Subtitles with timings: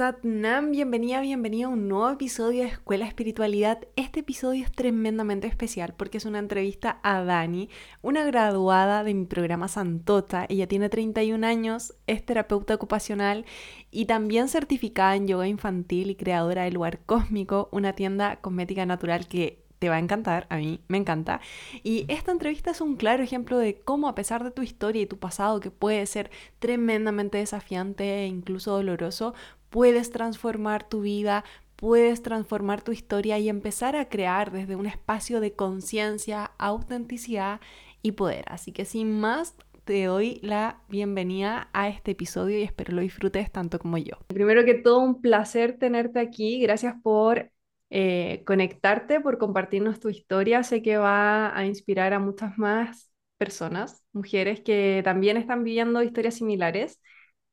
[0.00, 3.86] Satnam, bienvenida, bienvenida a un nuevo episodio de Escuela Espiritualidad.
[3.96, 7.68] Este episodio es tremendamente especial porque es una entrevista a Dani,
[8.00, 10.46] una graduada de mi programa Santota.
[10.48, 13.44] Ella tiene 31 años, es terapeuta ocupacional
[13.90, 19.28] y también certificada en yoga infantil y creadora del Lugar Cósmico, una tienda cosmética natural
[19.28, 21.40] que te va a encantar, a mí me encanta.
[21.82, 25.06] Y esta entrevista es un claro ejemplo de cómo a pesar de tu historia y
[25.06, 29.34] tu pasado, que puede ser tremendamente desafiante e incluso doloroso,
[29.70, 31.44] puedes transformar tu vida,
[31.76, 37.60] puedes transformar tu historia y empezar a crear desde un espacio de conciencia, autenticidad
[38.02, 38.44] y poder.
[38.48, 43.50] Así que sin más, te doy la bienvenida a este episodio y espero lo disfrutes
[43.50, 44.18] tanto como yo.
[44.28, 46.60] Primero que todo, un placer tenerte aquí.
[46.60, 47.50] Gracias por
[47.88, 50.62] eh, conectarte, por compartirnos tu historia.
[50.62, 56.34] Sé que va a inspirar a muchas más personas, mujeres que también están viviendo historias
[56.34, 57.00] similares.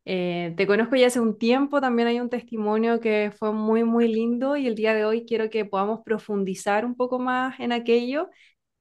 [0.09, 4.07] Eh, te conozco ya hace un tiempo, también hay un testimonio que fue muy, muy
[4.07, 8.29] lindo y el día de hoy quiero que podamos profundizar un poco más en aquello.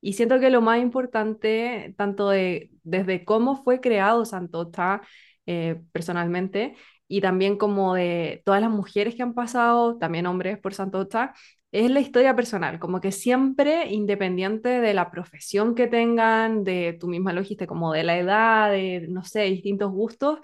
[0.00, 5.02] Y siento que lo más importante, tanto de, desde cómo fue creado Santota
[5.46, 6.76] eh, personalmente,
[7.08, 11.34] y también como de todas las mujeres que han pasado, también hombres por Santota,
[11.72, 17.08] es la historia personal, como que siempre, independiente de la profesión que tengan, de tu
[17.08, 20.38] misma logística, como de la edad, de, no sé, distintos gustos,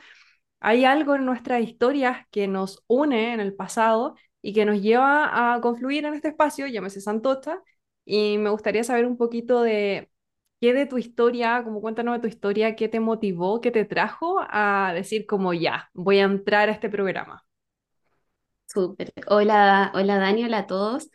[0.63, 5.55] hay algo en nuestras historias que nos une en el pasado y que nos lleva
[5.55, 7.61] a confluir en este espacio, llámese Santocha,
[8.05, 10.11] y me gustaría saber un poquito de
[10.61, 14.41] qué de tu historia, como cuéntanos de tu historia, qué te motivó, qué te trajo
[14.49, 17.45] a decir como ya, voy a entrar a este programa.
[18.67, 19.13] Súper.
[19.29, 21.11] Hola, hola Dani, hola a todos.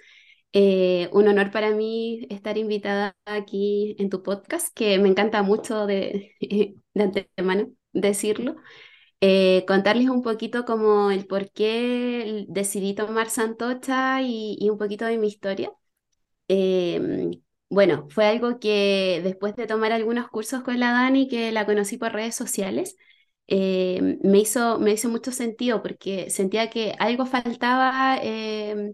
[0.54, 5.86] Eh, un honor para mí estar invitada aquí en tu podcast, que me encanta mucho
[5.86, 6.36] de,
[6.94, 8.58] de antemano decirlo.
[9.20, 15.18] Eh, contarles un poquito como el por qué decidí tomar Santocha y, un poquito de
[15.18, 15.72] mi historia.
[16.48, 17.32] Em,
[17.70, 21.98] bueno, fue algo que después de tomar algunos cursos con la Dani, que la conocí
[21.98, 22.98] por redes sociales,
[23.48, 28.94] em, me hizo, me hizo mucho sentido porque sentía que algo faltaba em,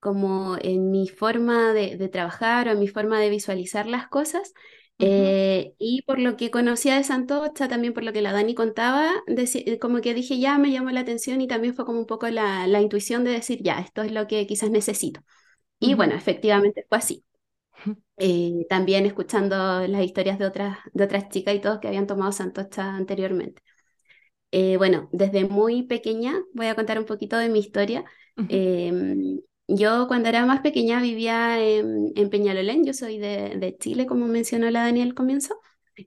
[0.00, 4.52] como en mi forma de, de, trabajar o en mi forma de visualizar las cosas
[4.98, 9.10] eh, y por lo que conocía de Santocha, también por lo que la Dani contaba,
[9.26, 12.28] eh, como que dije, ya me llamó la atención y también fue como un poco
[12.28, 15.20] la, la intuición de decir, ya, esto es lo que quizás necesito.
[15.80, 17.24] Y bueno, efectivamente fue así.
[18.18, 22.32] Eh, también escuchando las historias de otras, de otras chicas y todos que habían tomado
[22.32, 23.62] Santocha anteriormente.
[24.78, 28.04] bueno, desde muy pequeña, voy a contar un poquito de mi historia.
[29.68, 34.82] Yo cuando era más pequeña vivía en, Peñalolén, yo soy de, Chile, como mencionó la
[34.84, 35.60] Daniel al comienzo.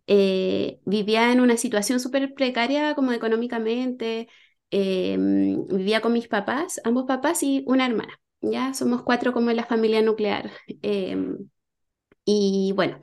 [0.07, 4.27] Eh, vivía en una situación súper precaria como económicamente,
[4.71, 9.57] em, vivía con mis papás, ambos papás y una hermana, ya somos cuatro como en
[9.57, 10.51] la familia nuclear.
[10.81, 11.49] Em,
[12.25, 13.01] y bueno,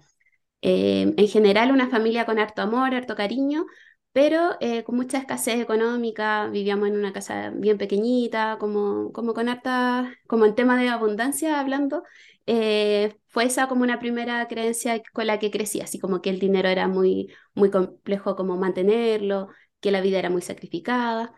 [0.62, 3.66] en general una familia con harto amor, harto cariño,
[4.12, 9.48] pero eh, con mucha escasez económica, vivíamos en una casa bien pequeñita, como, como con
[9.48, 12.04] harta, como en tema de abundancia hablando,
[12.46, 16.38] eh, fue esa como una primera creencia con la que crecí, así como que el
[16.40, 19.48] dinero era muy, muy complejo como mantenerlo,
[19.80, 21.32] que la vida era muy sacrificada.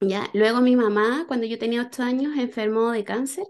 [0.00, 0.28] ¿ya?
[0.34, 3.44] Luego mi mamá, cuando yo tenía ocho años, enfermó de cáncer.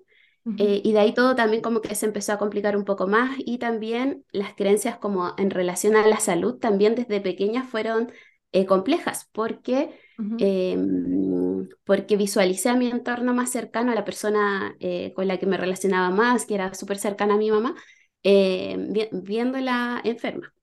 [0.58, 3.34] Eh, y de ahí todo también como que se empezó a complicar un poco más
[3.38, 8.12] y también las creencias como en relación a la salud también desde pequeña fueron
[8.54, 9.90] eh, complejas, porque,
[10.38, 15.46] em, porque visualicé a mi entorno más cercano, a la persona eh, con la que
[15.46, 17.74] me relacionaba más, que era súper cercana a mi mamá,
[18.22, 20.54] em, viéndola enferma.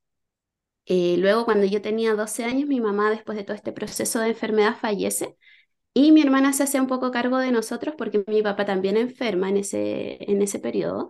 [0.86, 4.30] Eh, luego, cuando yo tenía 12 años, mi mamá, después de todo este proceso de
[4.30, 5.38] enfermedad, fallece.
[5.94, 9.50] Y mi hermana se hace un poco cargo de nosotros porque mi papá también enferma
[9.50, 11.10] en ese, en ese periodo.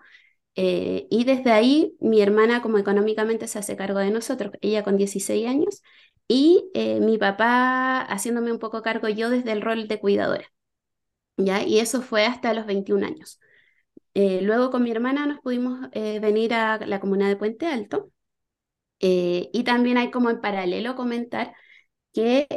[0.56, 5.48] y desde ahí mi hermana como económicamente se hace cargo de nosotros, ella con 16
[5.48, 5.84] años,
[6.28, 10.46] y eh, mi papá haciéndome un poco cargo yo desde el rol de cuidadora.
[11.38, 11.64] ¿ya?
[11.64, 13.40] Y eso fue hasta los 21 años.
[14.14, 18.12] Eh, luego con mi hermana nos pudimos eh, venir a la comuna de Puente Alto.
[19.00, 21.54] y también hay como en paralelo comentar
[22.14, 22.48] que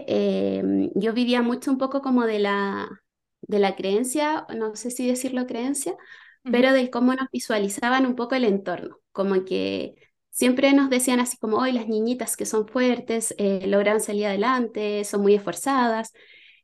[0.94, 2.88] yo vivía mucho un poco como de la,
[3.42, 5.96] de la creencia, no sé si decirlo creencia,
[6.50, 9.94] pero de cómo nos visualizaban un poco el entorno, como que
[10.34, 15.04] siempre nos decían así como, hoy las niñitas que son fuertes, eh, logran salir adelante,
[15.04, 16.12] son muy esforzadas.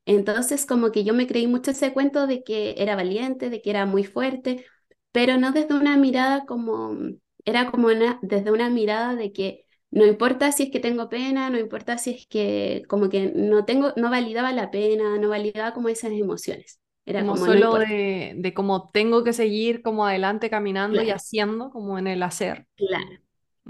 [0.06, 3.70] Entonces, como que yo me creí mucho ese cuento de que era valiente, de que
[3.70, 4.64] era muy fuerte,
[5.12, 6.96] pero no desde una mirada como,
[7.44, 11.50] era como una, desde una mirada de que no importa si es que tengo pena,
[11.50, 15.74] no importa si es que como que no tengo, no validaba la pena, no validaba
[15.74, 16.80] como esas emociones.
[17.06, 21.70] Era Como como, solo de, de cómo tengo que seguir como adelante caminando y haciendo,
[21.70, 22.66] como en el hacer.
[22.76, 23.20] claro.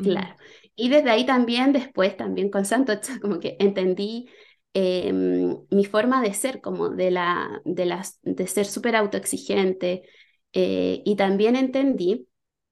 [0.01, 0.35] Claro.
[0.77, 4.29] Y desde ahí también, después también con Santocha, como que entendí
[4.75, 5.13] eh,
[5.71, 10.03] mi forma de ser, como de la, de las, de ser súper autoexigente.
[10.53, 12.29] eh, y también entendí,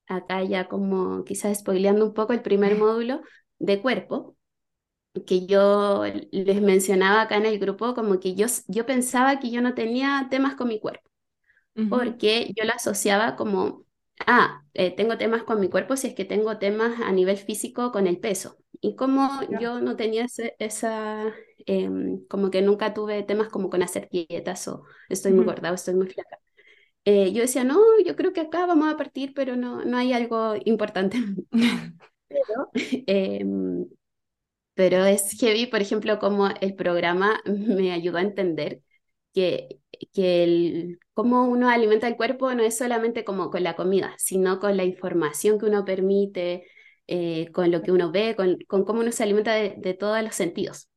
[0.06, 3.22] acá ya como quizás spoileando un poco el primer módulo
[3.58, 4.36] de cuerpo,
[5.26, 9.60] que yo les mencionaba acá en el grupo, como que yo, yo pensaba que yo
[9.62, 11.10] no tenía temas con mi cuerpo
[11.88, 13.84] porque yo la asociaba como,
[14.26, 17.92] ah, eh, tengo temas con mi cuerpo si es que tengo temas a nivel físico
[17.92, 18.58] con el peso.
[18.80, 19.58] Y como ya.
[19.58, 21.32] yo no tenía ese- esa,
[21.66, 25.74] em, como que nunca tuve temas como con hacer dietas o estoy muy gorda o
[25.74, 26.38] estoy muy flaca.
[27.06, 30.12] eh, yo decía, no, yo creo que acá vamos a partir, pero no, no hay
[30.12, 31.18] algo importante.
[32.28, 32.70] Pero,
[33.06, 33.86] em,
[34.74, 38.82] pero es heavy, por ejemplo, como el programa me ayudó a entender
[39.34, 39.80] que,
[40.12, 44.60] que el, cómo uno alimenta el cuerpo no es solamente como con la comida, sino
[44.60, 46.68] con la información que uno permite,
[47.08, 50.22] eh, con lo que uno ve, con, con cómo uno se alimenta de, de todos
[50.22, 50.88] los sentidos.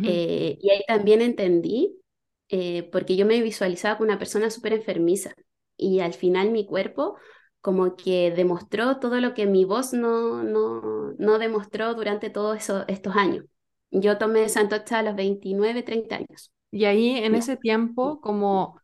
[0.00, 2.00] Eh, y ahí también entendí,
[2.48, 5.34] eh, porque yo me visualizaba como una persona súper enfermiza
[5.76, 7.18] y al final mi cuerpo
[7.60, 13.16] como que demostró todo lo que mi voz no, no, no demostró durante todos estos
[13.16, 13.44] años.
[13.90, 16.52] Yo tomé Santocha a los 29 30 años.
[16.70, 18.80] Y ahí en ese tiempo, como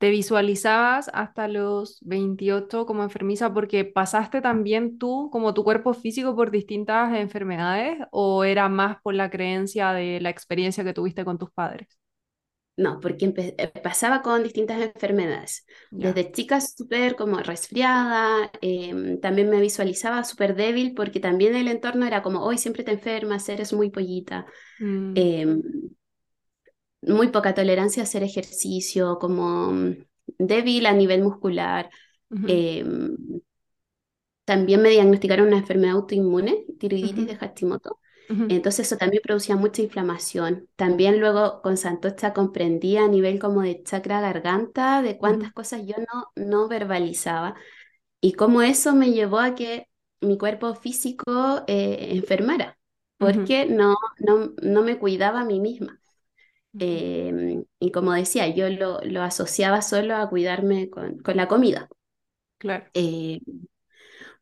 [0.00, 6.34] te visualizabas hasta los 28 como enfermiza, porque pasaste también tú, como tu cuerpo físico,
[6.34, 11.38] por distintas enfermedades, o era más por la creencia de la experiencia que tuviste con
[11.38, 11.88] tus padres?
[12.76, 15.66] No, porque eh, pasaba con distintas enfermedades.
[15.92, 16.14] Ya.
[16.14, 22.06] Desde chica súper como resfriada, em, también me visualizaba súper débil porque también el entorno
[22.06, 24.46] era como, hoy siempre te enfermas, eres muy pollita,
[24.80, 25.62] Mm, em,
[27.02, 29.96] muy poca tolerancia a hacer ejercicio, como mm,
[30.38, 31.90] débil a nivel muscular.
[32.46, 33.16] em,
[34.44, 38.00] también me diagnosticaron una enfermedad autoinmune, tiroiditis de Hashimoto.
[38.48, 40.68] Entonces eso también producía mucha inflamación.
[40.76, 45.94] También luego con Santocha comprendí a nivel como de chakra garganta, de cuántas cosas yo
[45.98, 47.54] no, no verbalizaba
[48.20, 49.88] y cómo eso me llevó a que
[50.20, 52.78] mi cuerpo físico eh, enfermara,
[53.18, 55.99] porque no, no, no me cuidaba a mí misma.
[56.78, 61.88] Eh, y como decía, yo lo, lo asociaba solo a cuidarme con, con la comida.
[62.58, 62.86] Claro.
[62.94, 63.40] Eh,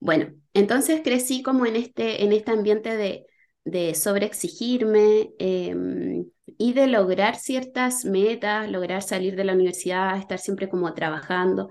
[0.01, 3.27] Bueno, entonces crecí como en este, en este ambiente de,
[3.65, 10.69] de sobreexigirme em, y de lograr ciertas metas, lograr salir de la universidad, estar siempre
[10.69, 11.71] como trabajando,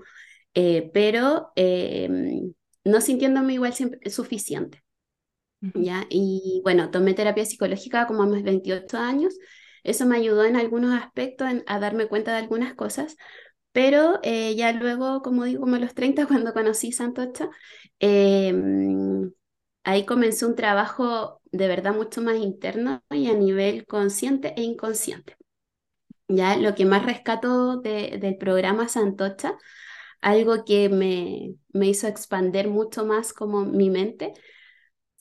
[0.54, 2.52] eh, pero em,
[2.84, 4.82] no sintiéndome igual siempre suficiente,
[5.74, 6.06] ¿ya?
[6.10, 9.34] Y bueno, tomé terapia psicológica como a mis 28 años.
[9.88, 13.16] Eso me ayudó en algunos aspectos a darme cuenta de algunas cosas,
[13.72, 17.50] pero eh, ya luego, como digo, como a los 30 cuando conocí Santocha,
[18.00, 19.28] eh, mm,
[19.84, 25.36] ahí comenzó un trabajo de verdad mucho más interno y a nivel consciente e inconsciente.
[26.28, 29.56] Ya lo que más rescato de- del programa Santocha,
[30.20, 34.34] algo que me, me hizo expander mucho más como mi mente,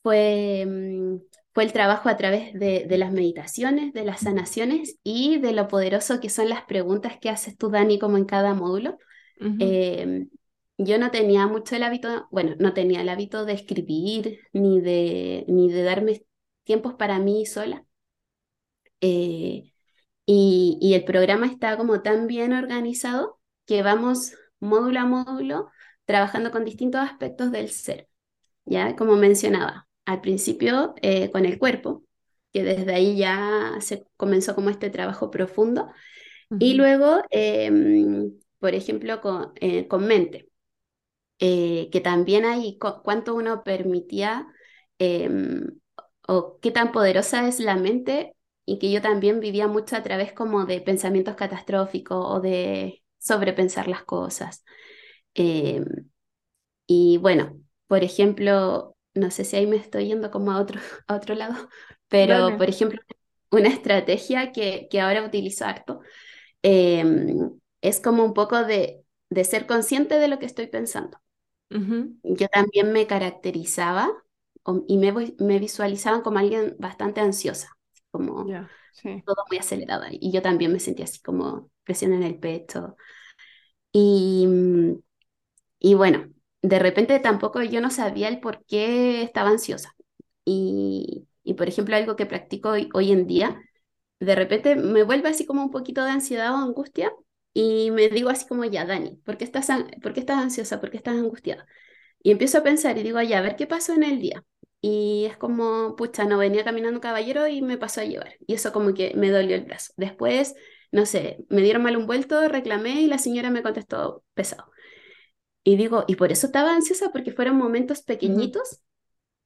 [0.04, 1.18] fue, mm,
[1.58, 5.68] fue el trabajo a través de, de las meditaciones, de las sanaciones y de lo
[5.68, 9.00] poderoso que son las preguntas que haces tú, Dani, como en cada módulo
[9.58, 10.28] eh,
[10.78, 15.46] yo no tenía mucho el hábito, bueno, no tenía el hábito de escribir ni de,
[15.48, 16.24] ni de darme
[16.64, 17.84] tiempos para mí sola.
[19.02, 19.72] Eh,
[20.26, 25.72] y, y el programa está como tan bien organizado que vamos módulo a módulo
[26.06, 28.10] trabajando con distintos aspectos del ser,
[28.66, 28.96] ¿ya?
[28.96, 32.06] Como mencionaba, al principio eh, con el cuerpo,
[32.54, 35.90] que desde ahí ya se comenzó como este trabajo profundo,
[36.60, 40.50] y luego, em, por ejemplo, con, eh, con mente.
[41.40, 44.48] eh, que también hay cu- cuánto uno permitía
[45.00, 45.80] em,
[46.28, 48.36] o qué tan poderosa es la mente
[48.66, 53.88] y que yo también vivía mucho a través como de pensamientos catastróficos o de sobrepensar
[53.88, 54.64] las cosas.
[55.36, 55.86] Em,
[56.88, 61.16] y bueno, por ejemplo, no sé si ahí me estoy yendo como a otro, a
[61.16, 61.70] otro lado,
[62.08, 63.00] pero por ejemplo,
[63.52, 66.02] una estrategia que, que ahora utilizo harto
[66.64, 71.20] em, es como un poco de, de ser consciente de lo que estoy pensando.
[72.24, 74.10] Yo también me caracterizaba
[74.64, 77.70] o- y me, me visualizaban como alguien bastante ansiosa,
[78.12, 78.58] como
[78.92, 79.24] sí.
[79.26, 80.10] todo muy acelerada.
[80.12, 82.98] Y yo también me sentía así como presión en el pecho.
[83.94, 84.48] Y,
[85.80, 86.32] y bueno,
[86.68, 89.96] de repente tampoco yo no sabía el por qué estaba ansiosa.
[90.46, 93.62] y, y, por ejemplo, algo que practico hoy, hoy en día,
[94.20, 97.12] de repente me vuelve así como un poquito de ansiedad o angustia
[97.54, 99.70] y me digo así como, ya, Dani, ¿por qué estás,
[100.02, 100.80] ¿por estás ansiosa?
[100.80, 101.66] ¿Por qué estás angustiada?
[102.24, 104.44] Y empiezo a pensar y digo, ya, a ver qué pasó en el día.
[104.82, 108.34] Y es como, pucha, no venía caminando caballero y me pasó a llevar.
[108.48, 109.94] Y eso como que me dolió el brazo.
[109.98, 110.56] Después,
[110.92, 114.72] no sé, me dieron mal un vuelto, reclamé y la señora me contestó pesado.
[115.68, 118.80] Y digo, y por eso estaba ansiosa, porque fueron momentos pequeñitos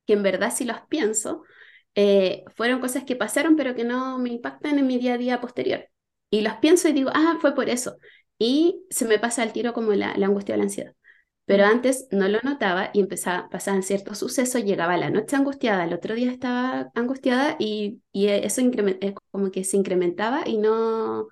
[0.05, 1.43] que en verdad si los pienso,
[1.95, 5.41] eh, fueron cosas que pasaron pero que no me impactan en mi día a día
[5.41, 5.89] posterior.
[6.29, 7.97] Y los pienso y digo, ah, fue por eso.
[8.37, 10.93] Y se me pasa el tiro como la, la angustia o la ansiedad.
[11.45, 15.93] Pero antes no lo notaba y empezaba, pasaban ciertos sucesos, llegaba la noche angustiada, el
[15.93, 18.61] otro día estaba angustiada y, y eso
[19.31, 21.29] como que se incrementaba y no,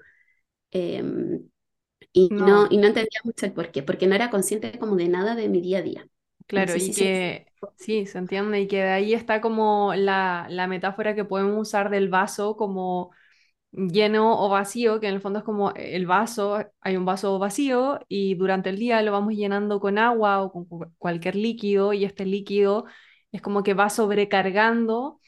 [0.71, 1.49] em,
[2.13, 2.67] y no.
[2.69, 5.49] y no entendía mucho el por qué, porque no era consciente como de nada de
[5.49, 6.07] mi día a día.
[6.47, 7.45] Claro, y que
[7.77, 11.89] sí, se entiende, y que de ahí está como la, la metáfora que podemos usar
[11.91, 13.11] del vaso como
[13.71, 17.99] lleno o vacío, que en el fondo es como el vaso, hay un vaso vacío
[18.07, 20.65] y durante el día lo vamos llenando con agua o con
[20.97, 22.85] cualquier líquido y este líquido
[23.31, 25.19] es como que va sobrecargando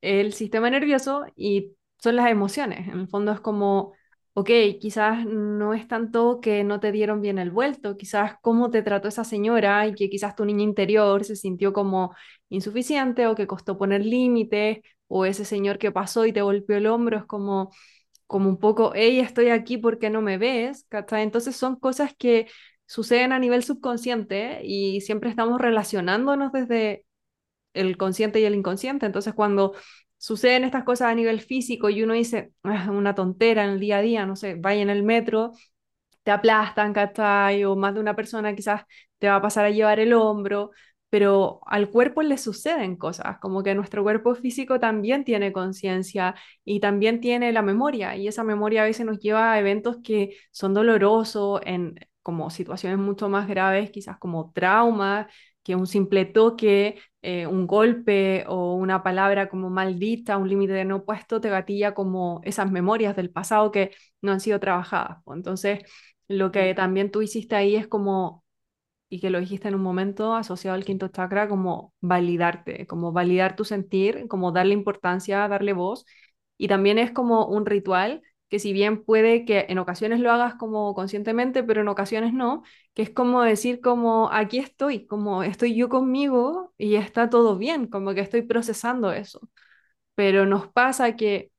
[0.00, 2.88] el sistema nervioso y son las emociones.
[2.88, 3.94] En el fondo es como,
[4.34, 8.82] ok, quizás no es tanto que no te dieron bien el vuelto, quizás cómo te
[8.82, 12.14] trató esa señora y que quizás tu niña interior se sintió como
[12.48, 16.86] insuficiente o que costó poner límites o ese señor que pasó y te golpeó el
[16.86, 17.70] hombro es como,
[18.26, 22.48] como un poco, hey, estoy aquí porque no me ves, Entonces son cosas que
[22.86, 27.04] suceden a nivel subconsciente y siempre estamos relacionándonos desde
[27.74, 29.06] el consciente y el inconsciente.
[29.06, 29.74] Entonces cuando
[30.18, 33.98] suceden estas cosas a nivel físico y uno dice, ah, una tontera en el día
[33.98, 35.52] a día, no sé, vaya en el metro,
[36.22, 37.64] te aplastan, ¿cachai?
[37.64, 38.82] O más de una persona quizás
[39.18, 40.70] te va a pasar a llevar el hombro,
[41.10, 46.34] pero al cuerpo le suceden cosas, como que nuestro cuerpo físico también tiene conciencia
[46.64, 50.36] y también tiene la memoria, y esa memoria a veces nos lleva a eventos que
[50.50, 55.28] son dolorosos, en como situaciones mucho más graves, quizás como traumas,
[55.62, 60.84] que un simple toque, eh, un golpe o una palabra como maldita, un límite de
[60.84, 65.18] no puesto, te gatilla como esas memorias del pasado que no han sido trabajadas.
[65.26, 65.80] Entonces,
[66.28, 68.44] lo que también tú hiciste ahí es como
[69.08, 73.56] y que lo dijiste en un momento asociado al quinto chakra, como validarte, como validar
[73.56, 76.04] tu sentir, como darle importancia, darle voz.
[76.58, 80.54] Y también es como un ritual que si bien puede que en ocasiones lo hagas
[80.54, 82.62] como conscientemente, pero en ocasiones no,
[82.94, 87.86] que es como decir como aquí estoy, como estoy yo conmigo y está todo bien,
[87.86, 89.40] como que estoy procesando eso.
[90.14, 91.50] Pero nos pasa que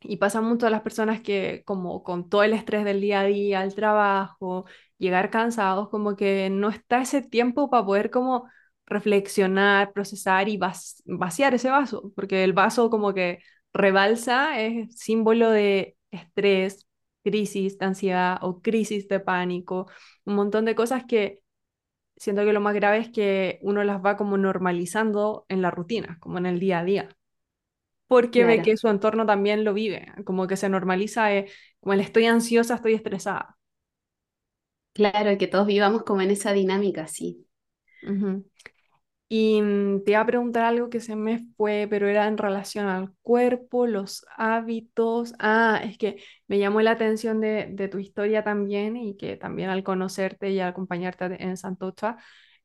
[0.00, 3.24] y pasa mucho a las personas que como con todo el estrés del día a
[3.24, 4.66] día, el trabajo,
[4.98, 8.48] llegar cansados, como que no está ese tiempo para poder como
[8.86, 13.38] reflexionar, procesar y vaciar ese vaso, porque el vaso como que
[13.72, 16.88] rebalsa, es símbolo de estrés,
[17.24, 19.88] crisis de ansiedad o crisis de pánico,
[20.26, 21.40] un montón de cosas que
[22.16, 26.18] siento que lo más grave es que uno las va como normalizando en la rutina,
[26.20, 27.10] como en el día a día
[28.06, 31.50] porque ve que su entorno también lo vive, como que se normaliza, eh,
[31.80, 33.58] como el estoy ansiosa, estoy estresada.
[34.94, 37.46] Claro, que todos vivamos como en esa dinámica, sí.
[39.34, 42.86] Y mm, te iba a preguntar algo que se me fue, pero era en relación
[42.88, 45.34] al cuerpo, los hábitos.
[45.38, 49.70] Ah, es que me llamó la atención de, de tu historia también y que también
[49.70, 52.18] al conocerte y acompañarte en Santocha,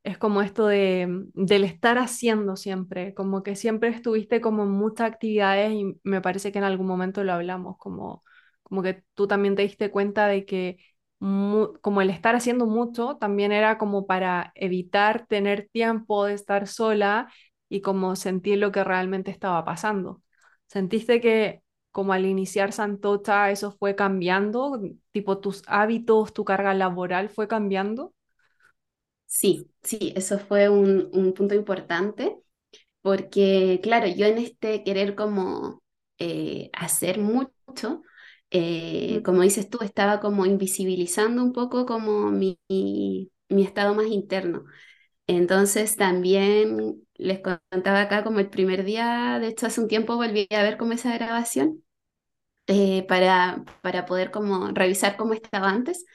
[0.03, 4.69] es como esto de, mm, del estar haciendo siempre, como que siempre estuviste como en
[4.71, 8.23] muchas actividades y me parece que en algún momento lo hablamos, como,
[8.63, 10.77] como que tú también te diste cuenta de que
[11.19, 17.31] como el estar haciendo mucho también era como para evitar tener tiempo de estar sola
[17.69, 20.21] y como sentir lo que realmente estaba pasando.
[20.67, 24.79] ¿Sentiste que como al iniciar Santocha eso fue cambiando?
[25.11, 28.13] Tipo tus hábitos, tu carga laboral fue cambiando?
[29.25, 32.37] Sí, sí, eso fue un, punto importante,
[33.01, 35.83] porque claro, yo en este querer como
[36.19, 38.03] eh, hacer mucho,
[38.51, 44.65] eh, como dices tú, estaba como invisibilizando un poco como mi, mi, estado más interno.
[45.27, 50.47] Entonces también les contaba acá como el primer día, de hecho hace un tiempo volví
[50.51, 51.83] a ver como esa grabación
[52.67, 56.05] eh, para, para poder como revisar cómo estaba antes.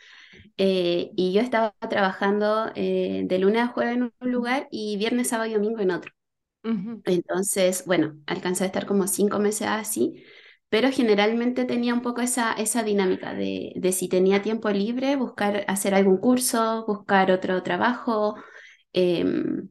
[0.56, 5.28] Eh, y yo estaba trabajando eh, de lunes a jueves en un lugar y viernes,
[5.28, 6.12] sábado y domingo en otro.
[7.04, 10.22] Entonces, bueno, alcancé a estar como cinco meses así,
[10.72, 15.66] pero generalmente tenía un poco esa, esa dinámica de, de si tenía tiempo libre, buscar
[15.68, 18.36] hacer algún curso, buscar otro trabajo
[18.94, 19.70] em,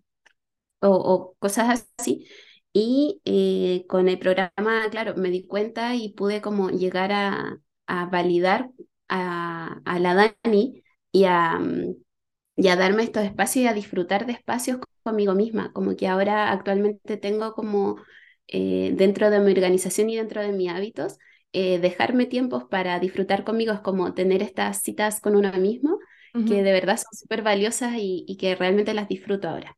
[0.82, 2.28] o, cosas así.
[2.74, 8.06] Y eh, con el programa, claro, me di cuenta y pude como llegar a, a
[8.08, 8.70] validar
[9.10, 11.60] a, a la Dani y a,
[12.56, 16.52] y a darme estos espacios y a disfrutar de espacios conmigo misma, como que ahora
[16.52, 17.98] actualmente tengo como
[18.52, 21.18] eh, dentro de mi organización y dentro de mis hábitos,
[21.54, 26.00] eh, dejarme tiempos para disfrutar conmigo es como tener estas citas con uno mismo,
[26.46, 29.76] que Ujú, de verdad son súper valiosas y, y que realmente las disfruto ahora.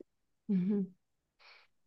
[0.48, 0.94] ujú.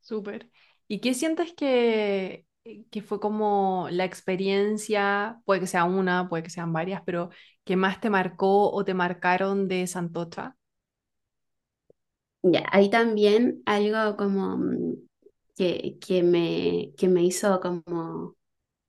[0.00, 0.50] Súper.
[0.88, 2.46] ¿Y qué sientes que,
[2.90, 7.30] que fue como la experiencia, puede que sea una, puede que sean varias, pero
[7.64, 10.56] que más te marcó o te marcaron de Santocha?
[12.42, 15.05] Ya, ahí también algo como mm,
[15.56, 18.36] que, que me, que me hizo como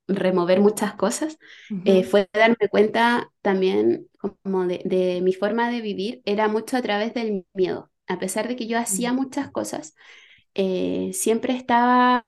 [0.07, 1.37] remover muchas cosas,
[1.85, 4.09] eh, Ujú, fue darme cuenta también
[4.43, 7.91] como de, de mi forma de vivir, era mucho a través del miedo.
[8.07, 9.95] A pesar de que yo hacía muchas cosas,
[10.55, 12.25] eh, siempre estaba,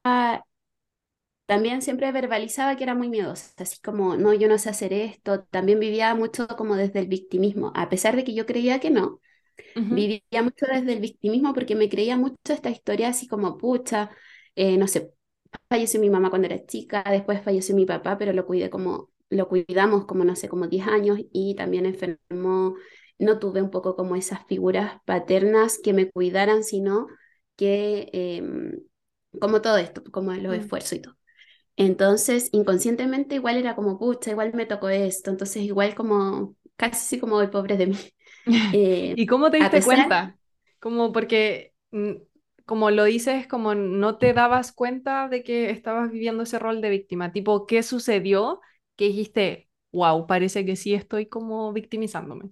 [1.45, 5.43] también siempre verbalizaba que era muy miedosa, así como, no, yo no sé hacer esto,
[5.45, 9.19] también vivía mucho como desde el victimismo, a pesar de que yo creía que no,
[9.89, 14.11] vivía mucho desde el victimismo porque me creía mucho esta historia así como, pucha,
[14.55, 15.13] eh, no sé,
[15.69, 19.47] falleció mi mamá cuando era chica, después falleció mi papá, pero lo cuidé como, lo
[19.47, 22.75] cuidamos como, no sé, como 10 años y también enfermó,
[23.17, 27.07] no tuve un poco como esas figuras paternas que me cuidaran, sino
[27.55, 28.79] que, em,
[29.39, 30.59] como todo esto, como los mm.
[30.61, 31.15] esfuerzos y todo.
[31.75, 37.41] Entonces, inconscientemente igual era como, pucha, igual me tocó esto, entonces igual como, casi como
[37.41, 37.97] el pobre de mí.
[38.73, 40.37] Eh, ¿Y cómo te diste pesar cuenta?
[40.79, 42.13] Como porque, mm,
[42.69, 46.91] como lo dices, como no te dabas cuenta de que estabas viviendo ese rol de
[46.91, 47.33] víctima.
[47.33, 48.61] Tipo, ¿qué sucedió
[48.97, 52.51] que dijiste, wow, parece que sí estoy como victimizándome?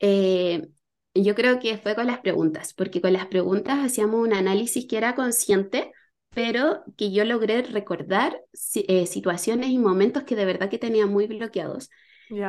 [0.00, 0.68] Eh,
[1.14, 4.96] yo creo que fue con las preguntas, porque con las preguntas hacíamos un análisis que
[4.98, 5.92] era consciente,
[6.30, 8.40] pero que yo logré recordar
[8.74, 11.90] eh, situaciones y momentos que de verdad que tenía muy bloqueados.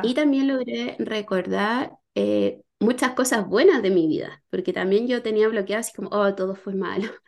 [0.00, 0.14] Y Ya.
[0.14, 5.80] también logré recordar eh, muchas cosas buenas de mi vida, porque también yo tenía bloqueado
[5.80, 7.08] así como, oh, todo fue malo.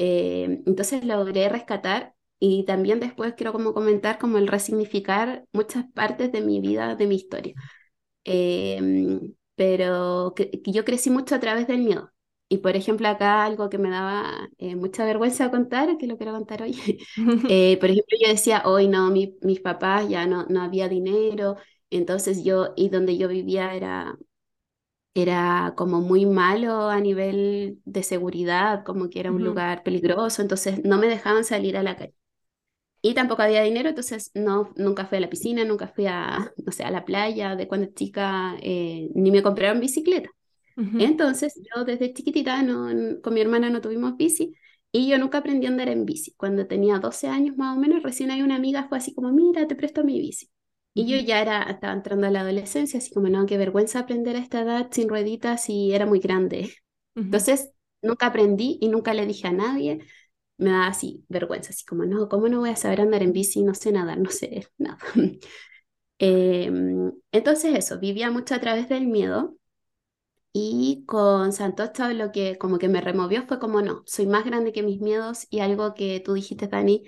[0.00, 6.30] Eh, entonces logré rescatar y también después quiero como comentar como el resignificar muchas partes
[6.30, 7.54] de mi vida, de mi historia.
[8.24, 12.12] Em, pero que, que yo crecí mucho a través del miedo.
[12.50, 16.32] Y por ejemplo, acá algo que me daba eh, mucha vergüenza contar, que lo quiero
[16.32, 16.76] contar hoy.
[17.48, 21.56] eh, por ejemplo, yo decía, hoy no, mi- mis papás ya no, no había dinero,
[21.90, 24.16] entonces yo, y donde yo vivía era,
[25.22, 30.84] era como muy malo a nivel de seguridad, como que era un lugar peligroso, entonces
[30.84, 32.14] no me dejaban salir a la calle.
[33.02, 36.72] Y tampoco había dinero, entonces no, nunca fui a la piscina, nunca fui a, no
[36.72, 40.30] sé, a la playa de cuando chica, eh, ni me compraron bicicleta.
[40.96, 42.88] Entonces yo desde chiquitita no,
[43.22, 44.54] con mi hermana no tuvimos bici
[44.92, 46.34] y yo nunca aprendí a andar en bici.
[46.36, 49.66] Cuando tenía 12 años más o menos, recién hay una amiga fue así como, mira,
[49.68, 50.50] te presto mi bici.
[50.98, 54.34] Y yo ya era, estaba entrando a la adolescencia, así como, no, qué vergüenza aprender
[54.36, 56.74] a esta edad sin rueditas y era muy grande.
[57.16, 57.70] ujú, Entonces
[58.02, 60.00] nunca aprendí y nunca le dije a nadie
[60.58, 63.62] me da así vergüenza, así como, no, ¿cómo no voy a saber andar en bici?
[63.64, 64.98] No sé nadar, no sé nada.
[66.20, 69.56] Em, entonces eso, vivía mucho a través del miedo
[70.52, 74.72] y con Santocha lo que como que me removió fue como, no, soy más grande
[74.72, 77.04] que mis miedos y algo que tú dijiste, Dani,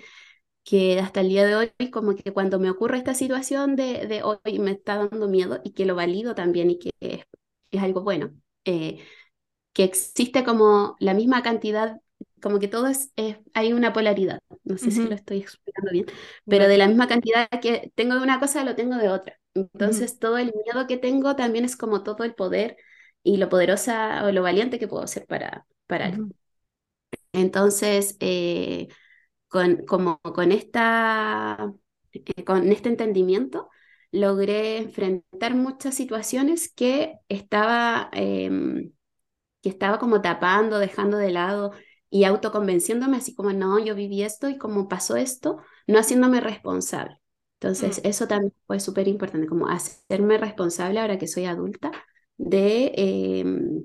[0.63, 4.23] que hasta el día de hoy, como que cuando me ocurre esta situación de, de
[4.23, 7.25] hoy me está dando miedo y que lo valido también y que es,
[7.71, 8.31] es algo bueno.
[8.65, 8.99] eh,
[9.73, 12.01] que existe como la misma cantidad,
[12.41, 16.05] como que todo es, es- hay una polaridad, no sé si lo estoy explicando bien,
[16.47, 19.39] pero de la misma cantidad que tengo de una cosa, lo tengo de otra.
[19.53, 22.77] Entonces todo el miedo que tengo también es como todo el poder
[23.23, 26.23] y lo poderosa o lo valiente que puedo ser para, para algo.
[27.33, 28.87] Entonces, eh,
[29.51, 31.73] con, como con esta,
[32.13, 33.69] eh, con este entendimiento,
[34.11, 38.09] logré enfrentar muchas situaciones que estaba...
[38.13, 38.93] em,
[39.61, 41.71] que estaba como tapando, dejando de lado
[42.09, 47.17] y autoconvenciéndome así como, no, yo viví esto y como pasó esto, no haciéndome responsable.
[47.59, 48.07] Entonces, mm.
[48.07, 51.91] eso también fue súper importante, como hacerme responsable ahora que soy adulta
[52.37, 53.83] de, em,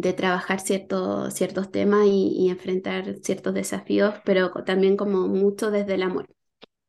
[0.00, 5.94] de trabajar cierto- ciertos temas y, y enfrentar ciertos desafíos, pero también como mucho desde
[5.94, 6.26] el amor.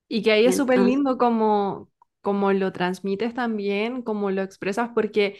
[0.07, 1.89] Y que ahí es súper lindo como,
[2.21, 5.37] como lo transmites también, como lo expresas, porque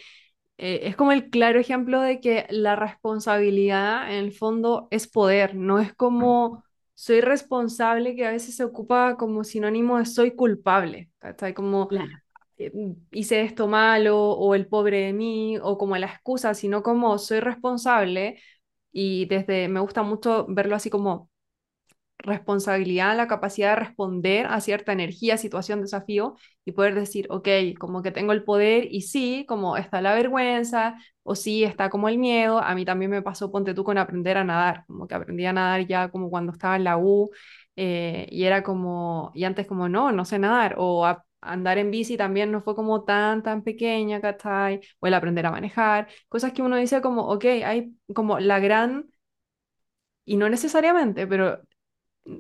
[0.58, 5.56] eh, es como el claro ejemplo de que la responsabilidad en el fondo es poder,
[5.56, 6.64] no es como
[6.96, 11.54] soy responsable que a veces se ocupa como sinónimo de soy culpable, ¿cachai?
[11.54, 12.20] Como claro,
[13.12, 17.40] hice esto malo o el pobre de mí o como la excusa, sino como soy
[17.40, 18.42] responsable
[18.92, 21.30] y desde me gusta mucho verlo así como
[22.20, 27.48] responsabilidad, la capacidad de responder a cierta energía, situación, desafío y poder decir, ok,
[27.80, 32.10] como que tengo el poder y sí, como está la vergüenza o sí está como
[32.10, 32.60] el miedo.
[32.60, 35.54] A mí también me pasó, ponte tú, con aprender a nadar, como que aprendí a
[35.54, 37.32] nadar ya como cuando estaba en la U
[37.78, 41.06] eh, y era como, y antes como, no, no sé nadar o
[41.42, 44.82] andar en bici también no fue como tan, tan pequeña, ¿cachai?
[45.00, 49.10] O el aprender a manejar, cosas que uno dice como, ok, hay como la gran,
[50.26, 51.62] y no necesariamente, pero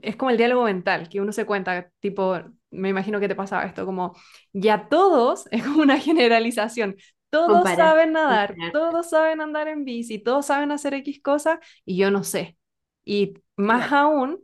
[0.01, 2.37] es como el diálogo mental, que uno se cuenta, tipo,
[2.71, 4.15] me imagino que te pasaba esto, como
[4.53, 6.95] ya todos, es como una generalización,
[7.29, 12.11] todos saben nadar, todos saben andar en bici, todos saben hacer X cosas y yo
[12.11, 12.57] no sé.
[13.05, 14.39] Y más aún,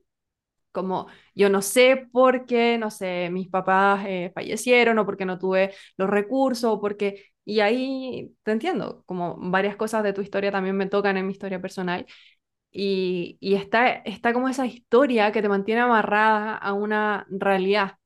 [0.72, 5.38] como yo no sé por qué, no sé, mis papás eh, fallecieron o porque no
[5.40, 7.26] tuve los recursos o porque...
[7.48, 11.34] Y ahí te entiendo, como varias cosas de tu historia también me tocan en mi
[11.34, 12.06] historia personal.
[12.72, 17.98] Y, y está, está como esa historia que te mantiene amarrada a una realidad.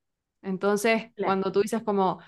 [0.44, 2.20] Entonces, cuando tú dices como,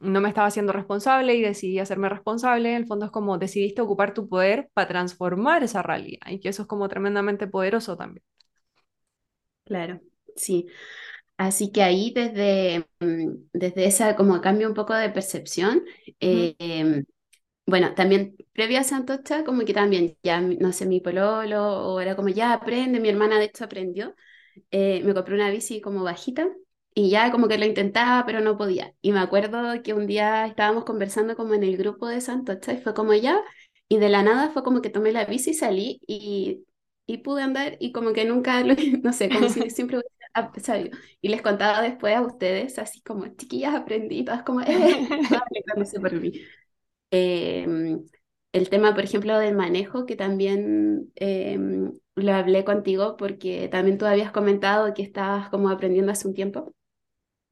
[0.00, 3.82] no me estaba haciendo responsable y decidí hacerme responsable, en el fondo es como decidiste
[3.82, 8.24] ocupar tu poder para transformar esa realidad y que eso es como tremendamente poderoso también.
[9.64, 10.00] Claro,
[10.36, 10.66] sí.
[11.38, 15.84] Así que ahí desde, mm, desde esa como cambio un poco de percepción,
[16.20, 17.04] eh,
[17.66, 22.16] bueno, también previo a Santocha, como que también ya, no sé, mi pololo, o era
[22.16, 24.14] como ya aprende, mi hermana de hecho aprendió,
[24.70, 26.48] eh, me compré una bici como bajita
[26.94, 28.94] y ya como que lo intentaba, pero no podía.
[29.02, 32.78] Y me acuerdo que un día estábamos conversando como en el grupo de Santocha y
[32.82, 33.40] fue como ya,
[33.88, 36.66] y de la nada fue como que tomé la bici y salí y,
[37.06, 39.98] y pude andar y como que nunca, lo, no sé, como si siempre
[40.62, 40.96] sabido.
[41.20, 45.08] Y les contaba después a ustedes, así como, chiquillas, aprendí, todas como, eh,
[46.00, 46.32] por mí.
[47.10, 48.06] Em,
[48.52, 54.06] el tema, por ejemplo, del manejo, que también em, lo hablé contigo porque también tú
[54.06, 56.74] habías comentado que estabas como aprendiendo hace un tiempo.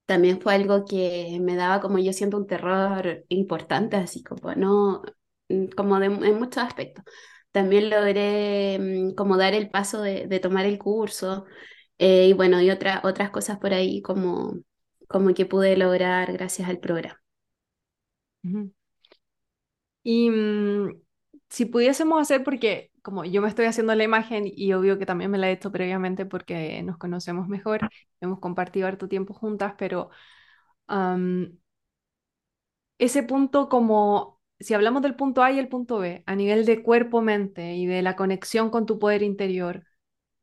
[0.07, 5.03] También fue algo que me daba como yo siento un terror importante, así como no,
[5.49, 7.05] mm, como de, en muchos aspectos.
[7.53, 11.47] También logré mm, como dar el paso de, de tomar el curso
[12.01, 14.55] eh, y bueno, y otra, otras cosas por ahí como,
[15.09, 17.21] como que pude lograr gracias al programa.
[20.03, 21.01] Y mm,
[21.49, 25.31] si pudiésemos hacer, porque como yo me estoy haciendo la imagen y obvio que también
[25.31, 27.81] me la he hecho previamente porque nos conocemos mejor,
[28.21, 30.11] hemos compartido harto tiempo juntas, pero
[32.99, 36.83] ese punto como, si hablamos del punto A y el punto B, a nivel de
[36.83, 39.85] cuerpo-mente y de la conexión con tu poder interior,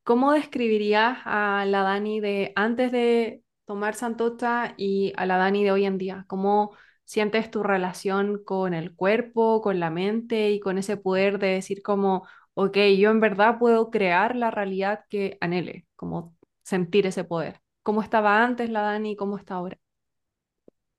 [0.08, 5.70] ¿cómo describirías a la Dani de antes de tomar Santocha y a la Dani de
[5.70, 6.24] hoy en día?
[6.28, 6.72] ¿Cómo
[7.04, 11.82] sientes tu relación con el cuerpo, con la mente y con ese poder de decir
[11.82, 17.60] como, ok, yo en verdad puedo crear la realidad que anhele, como sentir ese poder.
[17.82, 19.78] ¿Cómo estaba antes la Dani y cómo está ahora?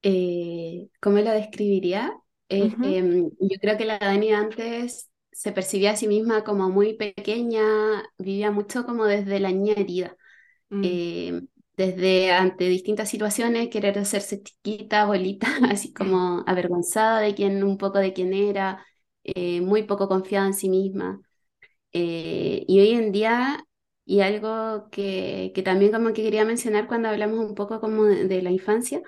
[0.04, 2.14] Eh, ¿cómo la describiría?
[2.48, 6.94] Eh, em, yo creo que la Dani antes se percibía a sí misma como muy
[6.94, 7.64] pequeña,
[8.18, 10.16] vivía mucho como desde la niña herida.
[10.70, 10.82] Mm.
[10.84, 17.78] Em, desde ante distintas situaciones, querer hacerse chiquita, bolita, así como avergonzada de quién, un
[17.78, 18.86] poco de quién era,
[19.24, 21.22] eh, muy poco confiada en sí misma.
[21.94, 23.64] Eh, y hoy en día,
[24.06, 28.42] y algo que, que, también como que quería mencionar cuando hablamos un poco como de,
[28.42, 29.02] la infancia,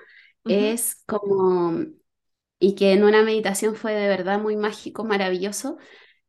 [0.44, 1.84] es como,
[2.58, 5.78] y que en una meditación fue de verdad muy mágico, maravilloso,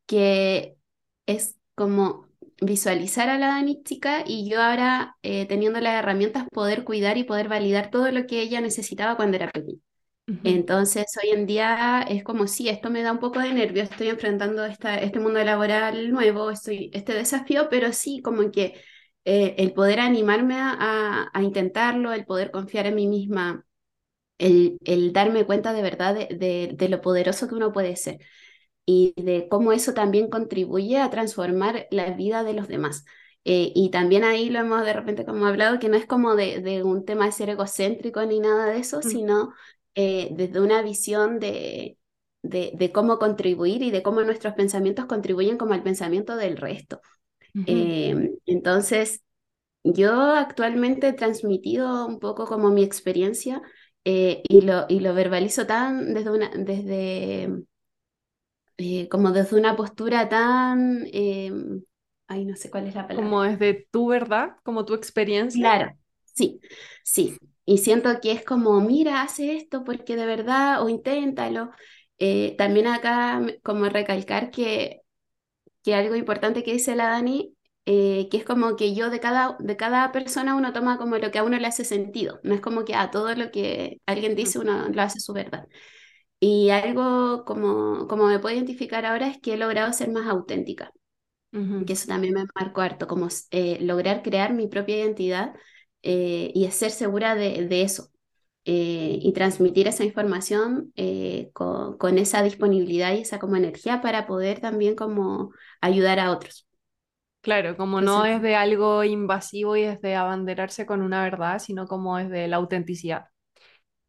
[0.06, 0.78] que
[1.26, 2.28] es como
[2.62, 7.24] visualizar a la Dani chica y yo ahora eh, teniendo las herramientas poder cuidar y
[7.24, 9.80] poder validar todo lo que ella necesitaba cuando era pequeña.
[10.46, 14.08] Entonces hoy en día es como si esto me da un poco de nervio, estoy
[14.08, 18.74] enfrentando esta, este mundo laboral nuevo, estoy, este desafío, pero sí como que
[19.26, 23.66] eh, el poder animarme a, a, intentarlo, el poder confiar en mí misma,
[24.38, 28.20] el, el darme cuenta de verdad de, de, de lo poderoso que uno puede ser
[28.86, 33.06] y de cómo eso también contribuye a transformar la vida de los demás.
[33.46, 36.62] Eh, y también ahí lo hemos de repente como hablado, que no es como de,
[36.62, 39.04] de un tema de ser egocéntrico ni nada de eso, mm.
[39.04, 39.54] sino
[39.96, 41.98] eh, desde una visión de,
[42.42, 47.02] de, de, cómo contribuir y de cómo nuestros pensamientos contribuyen como al pensamiento del resto.
[47.68, 49.22] Em, entonces,
[49.84, 53.62] yo actualmente he transmitido un poco como mi experiencia
[54.06, 56.50] eh, y, lo, y lo verbalizo tan desde una...
[56.50, 57.50] Desde,
[58.78, 61.52] eh, como desde una postura tan, eh,
[62.28, 63.26] ay, no sé cuál es la palabra.
[63.30, 65.62] Como desde tu verdad, como tu experiencia.
[65.62, 65.98] Claro,
[66.34, 66.60] sí,
[67.04, 67.38] sí.
[67.66, 71.72] Y siento que es como, mira, hace esto porque de verdad, o inténtalo.
[72.18, 75.02] Eh, también acá, como recalcar que,
[75.84, 77.56] que algo importante que dice la Dani
[77.86, 81.32] eh, que es como que yo de cada, de cada persona uno toma como lo
[81.32, 84.36] que a uno le hace sentido, no es como que a todo lo que alguien
[84.36, 85.68] dice uno lo hace su verdad.
[86.46, 90.92] Y algo como, como me puedo identificar ahora es que he logrado ser más auténtica,
[91.86, 95.54] que eso también me marcó harto, como eh, lograr crear mi propia identidad
[96.02, 98.10] eh, y ser segura de, de eso.
[98.66, 100.92] y transmitir esa información
[101.54, 106.68] con, con, esa disponibilidad y esa como energía para poder también como ayudar a otros.
[107.40, 111.88] Claro, como no es de algo invasivo y es de abanderarse con una verdad, sino
[111.88, 113.28] como es de la autenticidad.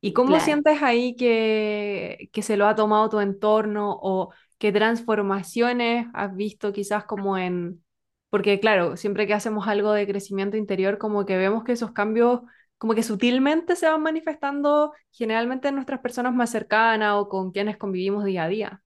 [0.04, 0.40] ¿Y cómo Claro.
[0.40, 6.72] sientes ahí que, que se lo ha tomado tu entorno o qué transformaciones has visto
[6.72, 7.82] quizás como en...
[8.30, 12.40] Porque claro, siempre que hacemos algo de crecimiento interior, como que vemos que esos cambios
[12.78, 17.78] como que sutilmente se van manifestando generalmente en nuestras personas más cercanas o con quienes
[17.78, 18.82] convivimos día a día.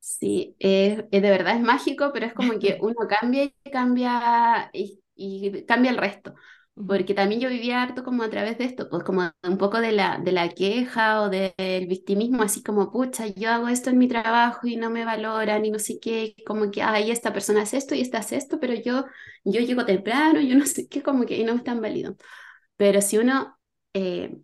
[0.00, 4.68] Sí, es, es de verdad es mágico, pero es como que uno cambia y cambia
[4.72, 6.34] y, y cambia el resto.
[6.74, 9.92] Porque también yo vivía harto como a través de esto, pues como un poco de
[9.92, 14.08] la, de la queja o del victimismo, así como, pucha, yo hago esto en mi
[14.08, 17.76] trabajo y no me valoran y no sé qué, como que, ay, esta persona hace
[17.76, 19.04] esto y esta hace esto, pero yo,
[19.44, 22.16] yo llego temprano, yo no sé qué, como que y no me están validando.
[22.76, 23.58] Pero si uno
[23.94, 24.38] eh,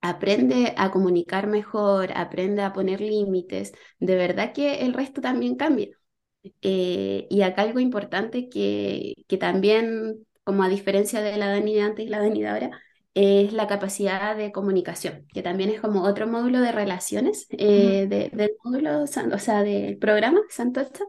[0.00, 5.88] aprende a comunicar mejor, aprende a poner límites, de verdad que el resto también cambia.
[6.62, 11.82] Eh, y acá algo importante que, que también, como a diferencia de la Dani de
[11.82, 12.72] antes y la Dani de ahora,
[13.14, 18.30] es la capacidad de comunicación, que también es como otro módulo de relaciones eh, de-
[18.34, 21.04] del módulo, o sea, del programa Santocha,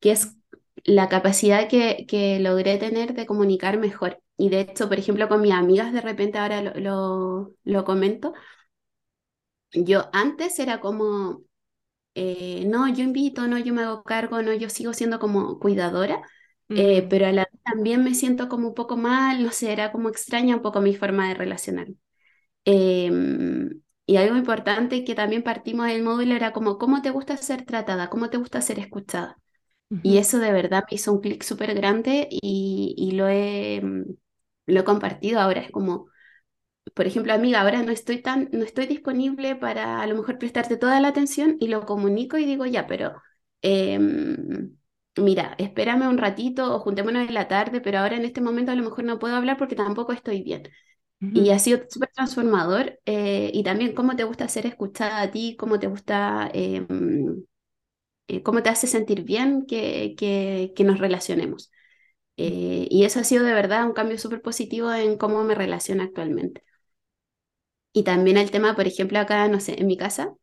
[0.00, 0.36] que es
[0.84, 4.20] la capacidad que, que logré tener de comunicar mejor.
[4.38, 8.34] Y de hecho, por ejemplo, con mis amigas, de repente ahora lo, lo, lo comento,
[9.72, 11.42] yo antes era como,
[12.14, 16.22] eh, no, yo invito, no, yo me hago cargo, no, yo sigo siendo como cuidadora,
[16.74, 19.72] eh, mm, pero a la vez también me siento como un poco mal, no sé,
[19.72, 21.96] era como extraña un poco mi forma de relacionarme.
[22.64, 27.64] Em, y algo importante que también partimos del módulo era como, ¿cómo te gusta ser
[27.66, 28.10] tratada?
[28.10, 29.38] ¿Cómo te gusta ser escuchada?
[30.02, 34.04] Y eso de verdad me hizo un clic súper grande y, y lo he, mm,
[34.68, 35.60] lo he compartido ahora.
[35.62, 36.08] Es como,
[36.94, 40.76] por ejemplo, amiga, ahora no estoy tan, no estoy disponible para a lo mejor prestarte
[40.76, 43.22] toda la atención y lo comunico y digo, ya, pero
[43.62, 44.76] em,
[45.16, 48.74] mira, espérame un ratito o juntémonos en la tarde, pero ahora en este momento a
[48.76, 50.68] lo mejor no puedo hablar porque tampoco estoy bien.
[51.32, 55.56] Y ha sido súper transformador eh, y también cómo te gusta ser escuchada a ti,
[55.58, 57.44] cómo te gusta, em,
[58.28, 61.70] eh, cómo te hace sentir bien que, que, que nos relacionemos.
[62.38, 66.02] Eh, y eso ha sido de verdad un cambio súper positivo en cómo me relaciono
[66.04, 66.64] actualmente.
[67.92, 70.34] Y también el tema, por ejemplo, acá, no sé, en mi casa,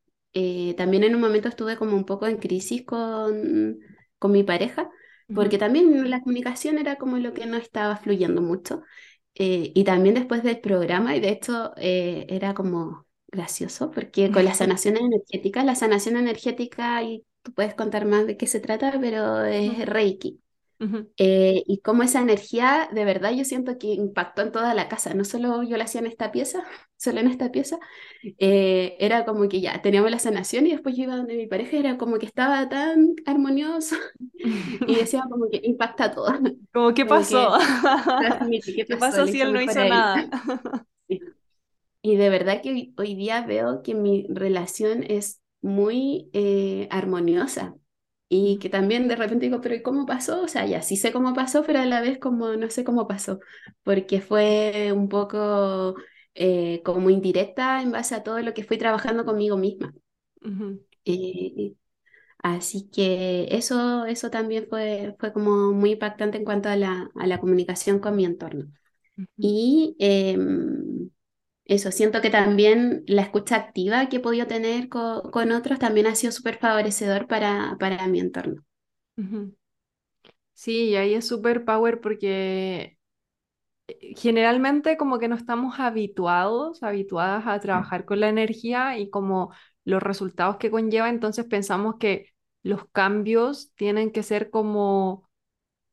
[0.77, 3.79] también en un momento estuve como un poco en crisis con,
[4.23, 4.89] con mi pareja,
[5.33, 8.83] porque también la comunicación era como lo que no estaba fluyendo mucho.
[9.35, 14.45] Eh, y también después del programa, y de hecho eh, era como gracioso, porque con
[14.45, 18.97] las sanaciones energéticas, la sanación energética, y tú puedes contar más de qué se trata,
[19.01, 20.42] pero es Reiki.
[20.83, 24.89] Ujú, Eh, y cómo esa energía de verdad yo siento que impactó en toda la
[24.89, 26.63] casa, no solo yo la hacía en esta pieza,
[26.97, 27.79] solo en esta pieza,
[28.39, 31.77] eh, era como que ya teníamos la sanación y después yo iba donde mi pareja,
[31.77, 33.95] era como que estaba tan armonioso
[34.85, 36.33] y decía como que impacta todo,
[36.73, 37.51] Como, ¿qué como pasó?
[37.51, 37.57] que
[38.17, 39.17] transmite, ¿qué ¿Qué pasó?
[39.17, 40.29] pasó si él no hizo nada?
[41.07, 41.35] Sí.
[42.01, 47.75] Y de verdad que hoy, hoy día veo que mi relación es muy eh, armoniosa
[48.35, 50.41] y que también de repente digo, pero ¿y cómo pasó?
[50.43, 53.07] O sea, ya sí sé cómo pasó, pero a la vez como no sé cómo
[53.07, 53.39] pasó,
[53.83, 55.95] porque fue un poco
[56.35, 59.93] eh, como indirecta en base a todo lo que fui trabajando conmigo misma.
[60.45, 61.75] Ujú, Eh,
[62.39, 67.27] así que eso, eso también fue, fue como muy impactante en cuanto a la, a
[67.27, 68.67] la comunicación con mi entorno.
[69.17, 71.09] ujú, Y em,
[71.73, 76.07] eso, siento que también la escucha activa que he podido tener co- con otros también
[76.07, 78.63] ha sido súper favorecedor para, para mi entorno.
[80.53, 82.97] Sí, y ahí es súper power porque
[84.15, 89.53] generalmente como que no estamos habituados, habituadas a trabajar con la energía y como
[89.85, 92.27] los resultados que conlleva, entonces pensamos que
[92.63, 95.29] los cambios tienen que ser como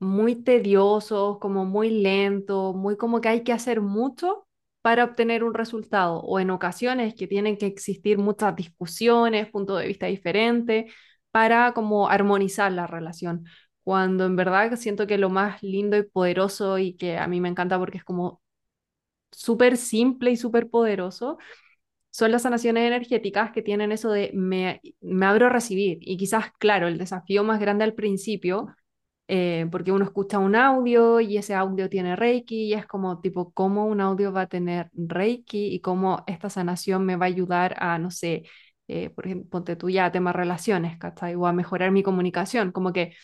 [0.00, 4.48] muy tediosos, como muy lentos, muy como que hay que hacer mucho
[4.82, 9.86] para obtener un resultado, o en ocasiones que tienen que existir muchas discusiones, puntos de
[9.86, 10.92] vista diferentes,
[11.30, 13.44] para como armonizar la relación.
[13.84, 17.48] Cuando en verdad siento que lo más lindo y poderoso y que a mí me
[17.48, 18.40] encanta porque es como
[19.32, 21.38] súper simple y súper poderoso,
[22.10, 25.98] son las sanaciones energéticas que tienen eso de me, me abro a recibir.
[26.02, 28.68] Y quizás, claro, el desafío más grande al principio
[29.32, 33.52] eh, porque uno escucha un audio y ese audio tiene Reiki y es como tipo,
[33.52, 37.76] ¿cómo un audio va a tener Reiki y cómo esta sanación me va a ayudar
[37.78, 38.42] a, no sé,
[38.88, 41.36] eh, por ejemplo, ponte tú ya temas relaciones, ¿cachai?
[41.36, 43.14] O a mejorar mi comunicación, como que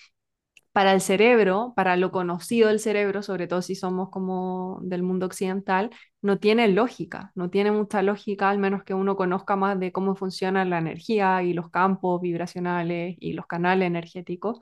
[0.73, 5.27] para el cerebro, para lo conocido del cerebro, sobre todo si somos como del mundo
[5.27, 5.90] occidental,
[6.23, 10.14] no tiene lógica, no tiene mucha lógica, al menos que uno conozca más de cómo
[10.16, 14.61] funciona la energía y los campos vibracionales y los canales energéticos,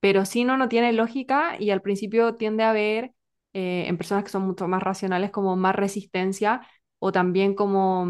[0.00, 3.12] pero si no, no tiene lógica y al principio tiende a haber
[3.52, 6.62] eh, en personas que son mucho más racionales como más resistencia
[6.98, 8.06] o también como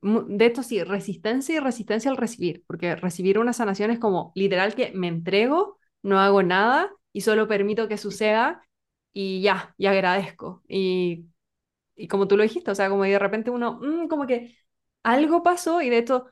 [0.00, 4.32] mm, de esto sí, resistencia y resistencia al recibir, porque recibir una sanación es como
[4.34, 8.66] literal que me entrego, no hago nada y solo permito que suceda
[9.12, 10.62] y ya, y agradezco.
[10.68, 11.26] Y,
[11.96, 14.56] y como tú lo dijiste, o sea, como de repente uno, mm, como que
[15.04, 16.26] algo pasó y de hecho,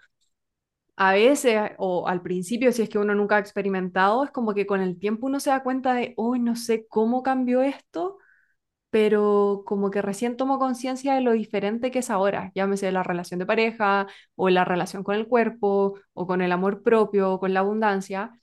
[1.00, 4.66] a veces, o al principio, si es que uno nunca ha experimentado, es como que
[4.66, 8.18] con el tiempo uno se da cuenta de, hoy no sé cómo cambió esto
[8.90, 13.38] pero como que recién tomo conciencia de lo diferente que es ahora, llámese la relación
[13.40, 17.54] de pareja o la relación con el cuerpo o con el amor propio o con
[17.54, 18.40] la abundancia.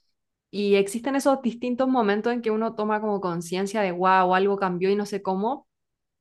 [0.50, 4.90] Y existen esos distintos momentos en que uno toma como conciencia de, wow, algo cambió
[4.90, 5.67] y no sé cómo,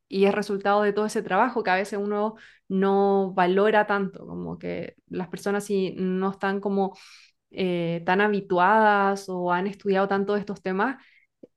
[0.08, 2.36] y es resultado de todo ese trabajo que a veces uno
[2.70, 6.98] no valora tanto, como que las personas si no están como
[7.52, 10.98] eh, tan habituadas o han estudiado tanto de estos temas,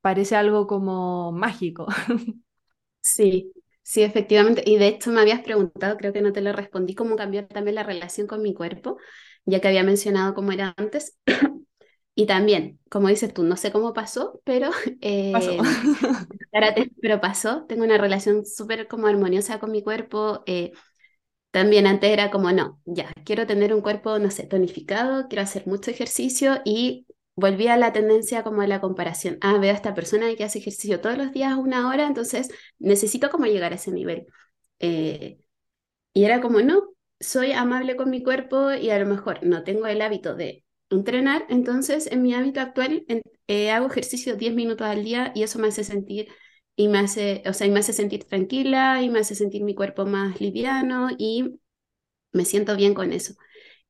[0.03, 1.87] parece algo como mágico.
[3.01, 4.63] Sí, sí, efectivamente.
[4.67, 7.75] Y de hecho me habías preguntado, creo que no te lo respondí, cómo cambió también
[7.77, 8.99] la relación con mi cuerpo,
[9.45, 11.19] ya que había mencionado cómo era antes.
[12.15, 14.71] Y también, como dices tú, no sé cómo pasó, pero,
[15.31, 15.57] Pasó.
[15.57, 17.65] eh, pero pasó.
[17.67, 20.43] Tengo una relación súper como armoniosa con mi cuerpo.
[20.47, 20.73] eh,
[21.51, 25.67] también antes era como, no, ya, quiero tener un cuerpo, no sé, tonificado, quiero hacer
[25.67, 29.39] mucho ejercicio y volví a la tendencia como de la comparación.
[29.43, 33.31] Ah, veo a esta persona que hace ejercicio todos los días una hora, entonces necesito
[33.31, 34.27] como llegar a ese nivel.
[34.81, 35.39] Eh,
[36.15, 39.87] y era como, no, soy amable con mi cuerpo y a lo mejor no tengo
[39.87, 44.87] el hábito de entrenar, entonces en mi hábito actual en- eh, hago ejercicio 10 minutos
[44.87, 46.29] al día y eso me hace sentir
[46.77, 50.07] y me hace, o sea, me hace sentir tranquila y me hace sentir mi cuerpo
[50.07, 51.61] más liviano y
[52.33, 53.35] me siento bien con eso.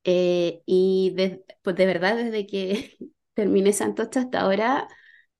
[0.05, 2.97] Eh, y de, pues de verdad, desde que
[3.35, 4.89] terminé Santocha hasta ahora,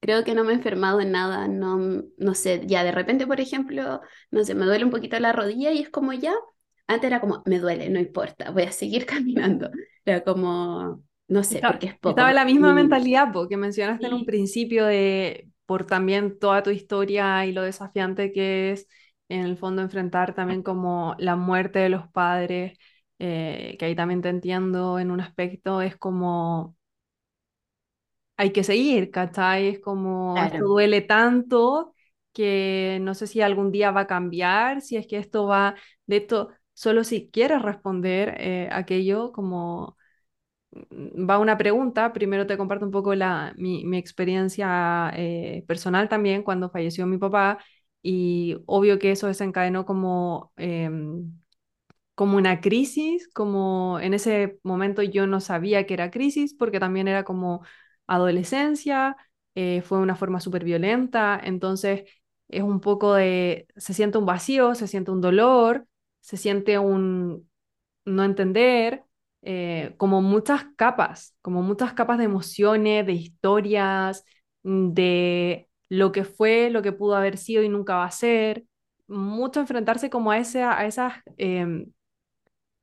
[0.01, 1.49] creo que no me he enfermado en nada.
[1.49, 5.33] No, no sé, ya de repente, por ejemplo, no sé, me duele un poquito la
[5.33, 6.35] rodilla y es como ya,
[6.87, 9.71] antes era como, me duele, no importa, voy a seguir caminando.
[10.05, 12.17] Era como, no sé, porque es poco.
[12.17, 16.63] Estaba la misma Mm, mentalidad po, que mencionaste en un principio de por también toda
[16.63, 18.89] tu historia y lo desafiante que es
[19.29, 22.79] en el fondo enfrentar también como la muerte de los padres,
[23.21, 26.77] eh, que ahí también te entiendo en un aspecto, es como
[28.37, 29.69] hay que seguir, ¿cachai?
[29.69, 31.95] Es como esto duele tanto
[32.33, 35.75] que no sé si algún día va a cambiar, si es que esto va,
[36.07, 39.97] de esto, solo si quieres responder eh, aquello como
[40.93, 42.13] va una pregunta.
[42.13, 47.19] Primero te comparto un poco la, mi, mi experiencia eh, personal también cuando falleció mi
[47.19, 47.59] papá
[48.03, 51.33] y obvio que eso desencadenó como, em,
[52.15, 57.09] como una crisis, como en ese momento yo no sabía que era crisis porque también
[57.09, 57.63] era como
[58.07, 59.17] adolescencia,
[59.55, 62.05] eh, fue una forma súper violenta, entonces
[62.49, 65.87] es un poco de, se siente un vacío, se siente un dolor,
[66.21, 67.49] se siente un
[68.05, 69.05] no entender,
[69.43, 74.25] eh, como muchas capas, como muchas capas de emociones, de historias,
[74.63, 78.65] mm, de lo que fue, lo que pudo haber sido y nunca va a ser,
[79.09, 81.87] mucho enfrentarse como a, ese, a esas em,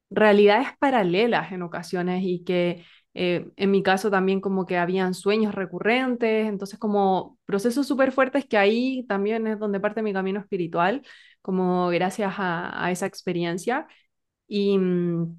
[0.10, 5.56] realidades paralelas en ocasiones y que eh, en mi caso también como que habían sueños
[5.56, 11.02] recurrentes, entonces como procesos súper fuertes que ahí también es donde parte mi camino espiritual,
[11.42, 13.88] como gracias a, a esa experiencia.
[14.48, 15.38] Y, mm,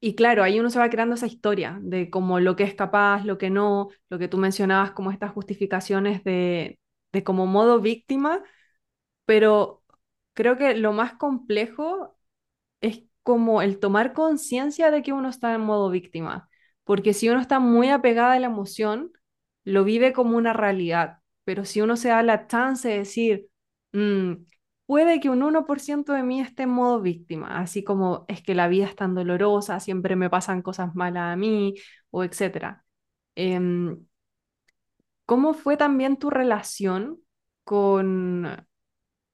[0.00, 3.24] y claro, ahí uno se va creando esa historia de como lo que es capaz,
[3.24, 6.78] lo que no, lo que tú mencionabas como estas justificaciones de,
[7.12, 8.42] de como modo víctima,
[9.26, 9.82] pero
[10.34, 12.16] creo que lo más complejo
[12.80, 16.48] es como el tomar conciencia de que uno está en modo víctima,
[16.84, 19.12] porque si uno está muy apegada a la emoción,
[19.64, 23.48] lo vive como una realidad, pero si uno se da la chance de decir,
[23.92, 24.34] "Mm,
[24.88, 28.42] puede que un uno por ciento de mí esté en modo víctima, así como es
[28.42, 31.74] que la vida es tan dolorosa, siempre me pasan cosas malas a mí,
[32.10, 32.86] o etcétera.
[33.36, 33.98] Em,
[35.26, 37.20] ¿cómo fue también tu relación
[37.64, 38.66] con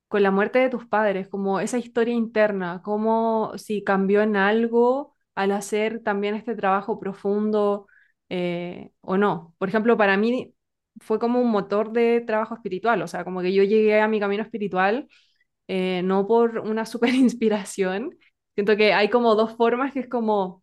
[0.08, 5.16] con la muerte de tus padres, como esa historia interna, cómo si cambió en algo
[5.34, 7.88] al hacer también este trabajo profundo
[8.30, 9.54] eh, o no.
[9.58, 10.54] Por ejemplo, para mí
[11.00, 14.20] fue como un motor de trabajo espiritual, o sea, como que yo llegué a mi
[14.20, 15.08] camino espiritual
[15.68, 18.16] eh, no por una super inspiración.
[18.54, 20.62] Siento que hay como dos formas, que es como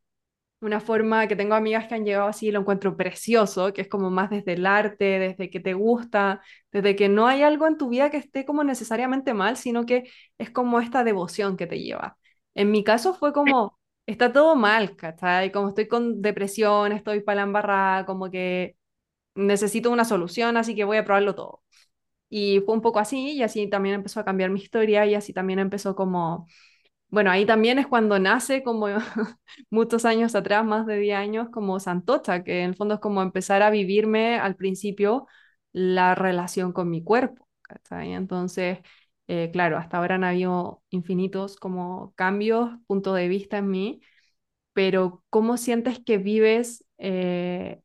[0.61, 3.87] una forma que tengo amigas que han llegado así y lo encuentro precioso, que es
[3.89, 6.41] como más desde el arte, desde que te gusta,
[6.71, 10.09] desde que no hay algo en tu vida que esté como necesariamente mal, sino que
[10.37, 12.17] es como esta devoción que te lleva.
[12.53, 15.51] En mi caso fue como, está todo mal, ¿cachai?
[15.51, 18.75] Como estoy con depresión, estoy para la embarrada, como que
[19.35, 21.63] necesito una solución, así que voy a probarlo todo.
[22.32, 25.34] Y fue un poco así, y así también empezó a cambiar mi historia, y así
[25.34, 26.47] también empezó como,
[27.09, 28.88] bueno, ahí también es cuando nace, como
[29.69, 33.21] muchos años atrás, más de 10 años, como Santocha, que en el fondo es como
[33.21, 35.27] empezar a vivirme al principio
[35.73, 38.13] la relación con mi cuerpo, ¿cachai?
[38.13, 38.79] Entonces,
[39.27, 44.01] eh, claro, hasta ahora han habido infinitos como cambios, punto de vista en mí,
[44.73, 47.82] pero ¿cómo sientes que vives eh,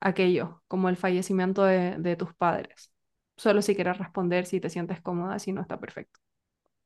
[0.00, 2.92] aquello, como el fallecimiento de, de tus padres?
[3.38, 6.20] Solo si quieres responder, si te sientes cómoda, si no está perfecto.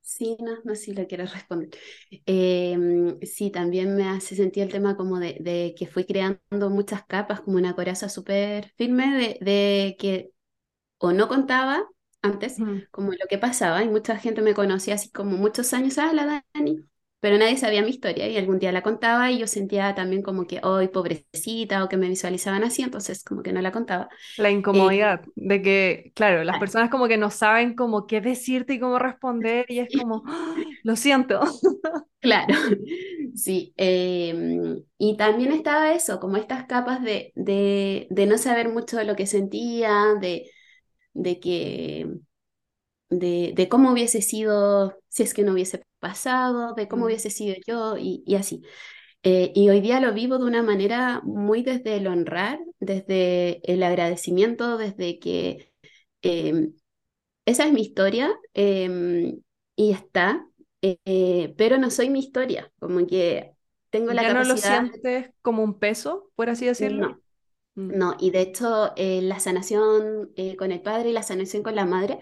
[0.01, 1.71] Sí, no, no, sí lo quiero responder.
[2.27, 7.05] Em, sí, también me hace sentir el tema como de, de, que fui creando muchas
[7.07, 10.33] capas, como una coraza súper firme de, de, que
[10.99, 11.87] o no contaba
[12.23, 12.87] antes, Mm.
[12.91, 16.45] como lo que pasaba, y mucha gente me conocía así como muchos años, ah, la
[16.55, 16.87] Dani,
[17.23, 20.47] pero nadie sabía mi historia, y algún día la contaba y yo sentía también como
[20.49, 24.11] que, hoy pobrecita, o que me visualizaban así, entonces como que no la contaba.
[24.37, 28.21] La Eh, incomodidad de que, claro, las claro, personas como que no saben como qué
[28.23, 31.41] decirte y cómo responder y es como, "Ay, lo siento.
[32.21, 32.55] Claro,
[33.35, 33.75] sí.
[33.77, 39.05] em, y también estaba eso, como estas capas de, de, de no saber mucho de
[39.05, 40.49] lo que sentía, de,
[41.15, 42.09] de que,
[43.19, 47.07] de, de cómo hubiese sido si es que no hubiese pasado, de cómo Mm.
[47.07, 48.63] hubiese sido yo y, y así.
[49.25, 53.83] Eh, y hoy día lo vivo de una manera muy desde el honrar, desde el
[53.85, 55.73] agradecimiento, desde que
[56.23, 56.75] em,
[57.47, 59.41] esa es mi historia em,
[59.77, 60.47] y está,
[60.83, 63.53] eh, pero no soy mi historia, como que
[63.91, 67.05] tengo la ¿Ya no lo capacidad, sientes como un peso, por así decirlo?
[67.05, 67.23] no.
[67.75, 71.75] No, y de hecho eh, la sanación eh, con el padre y la sanación con
[71.75, 72.21] la madre,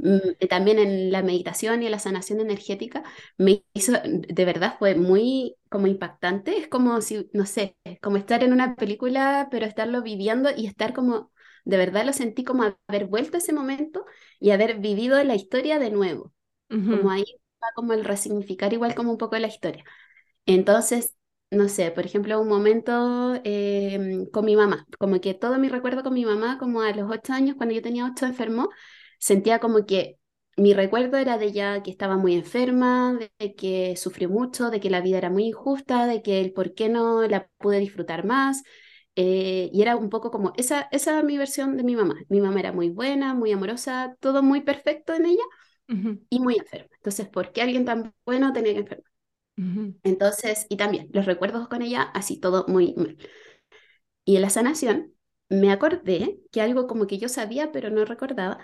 [0.00, 3.02] mm, eh, también en la meditación y en la sanación energética,
[3.36, 8.42] me hizo, de verdad fue muy como impactante, es como si, no sé, como estar
[8.42, 11.32] en una película, pero estarlo viviendo y estar como...
[11.64, 14.06] De verdad lo sentí como haber vuelto a ese momento
[14.40, 16.32] y haber vivido la historia de nuevo.
[16.88, 17.24] como ahí
[17.62, 19.84] va como el resignificar igual como un poco la historia.
[20.46, 21.14] Entonces,
[21.50, 26.02] no sé, por ejemplo, un momento eh, con mi mamá, como que todo mi recuerdo
[26.02, 28.68] con mi mamá, como a los ocho años, cuando yo tenía ocho enfermo,
[29.18, 30.18] sentía como que
[30.56, 34.90] mi recuerdo era de ella que estaba muy enferma, de que sufrió mucho, de que
[34.90, 38.62] la vida era muy injusta, de que el por qué no la pude disfrutar más.
[39.16, 42.16] eh, y era un poco como, esa, esa era mi versión de mi mamá.
[42.28, 45.42] Mi mamá era muy buena, muy amorosa, todo muy perfecto en ella
[46.30, 46.90] y muy enferma.
[46.96, 49.07] Entonces, ¿por qué alguien tan bueno tenía que enfermar?
[50.02, 53.18] Entonces, y también los recuerdos con ella, así todo muy mal.
[54.24, 55.14] Y en la sanación
[55.48, 58.58] me acordé que algo como que yo sabía, pero no recordaba,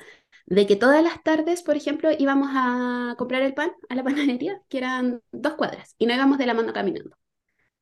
[0.47, 4.61] de que todas las tardes, por ejemplo, íbamos a comprar el pan a la panadería,
[4.69, 7.17] que eran dos cuadras, y no íbamos de la mano caminando.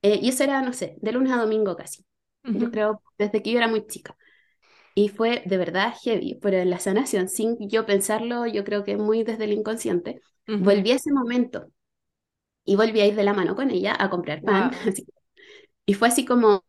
[0.03, 2.07] Eh, y eso era, no sé, de lunes a domingo casi.
[2.53, 4.17] Yo creo desde que yo era muy chica.
[4.95, 8.97] Y fue de verdad heavy, pero en la sanación, sin yo pensarlo, yo creo que
[8.97, 10.21] muy desde el inconsciente,
[10.59, 11.69] volví a ese momento
[12.65, 14.71] y volví a ir de la mano con ella a comprar pan.
[14.71, 14.71] Wow.
[14.89, 15.07] así.
[15.87, 16.65] Y fue así como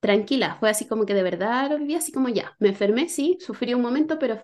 [0.00, 3.38] tranquila, fue así como que de verdad lo viví así como ya, me enfermé, sí,
[3.40, 4.42] sufrí un momento, pero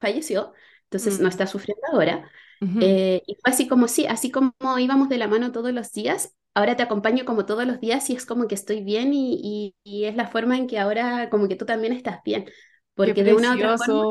[0.00, 0.52] falleció,
[0.84, 1.30] entonces no Mm.
[1.30, 2.30] está sufriendo ahora.
[2.60, 2.80] Ujú.
[2.80, 6.34] Eh, y fue así como sí, así como íbamos de la mano todos los días,
[6.54, 9.76] ahora te acompaño como todos los días y es como que estoy bien y, y,
[9.84, 12.46] y es la forma en que ahora como que tú también estás bien,
[13.00, 14.08] Qué porque de una u otra forma.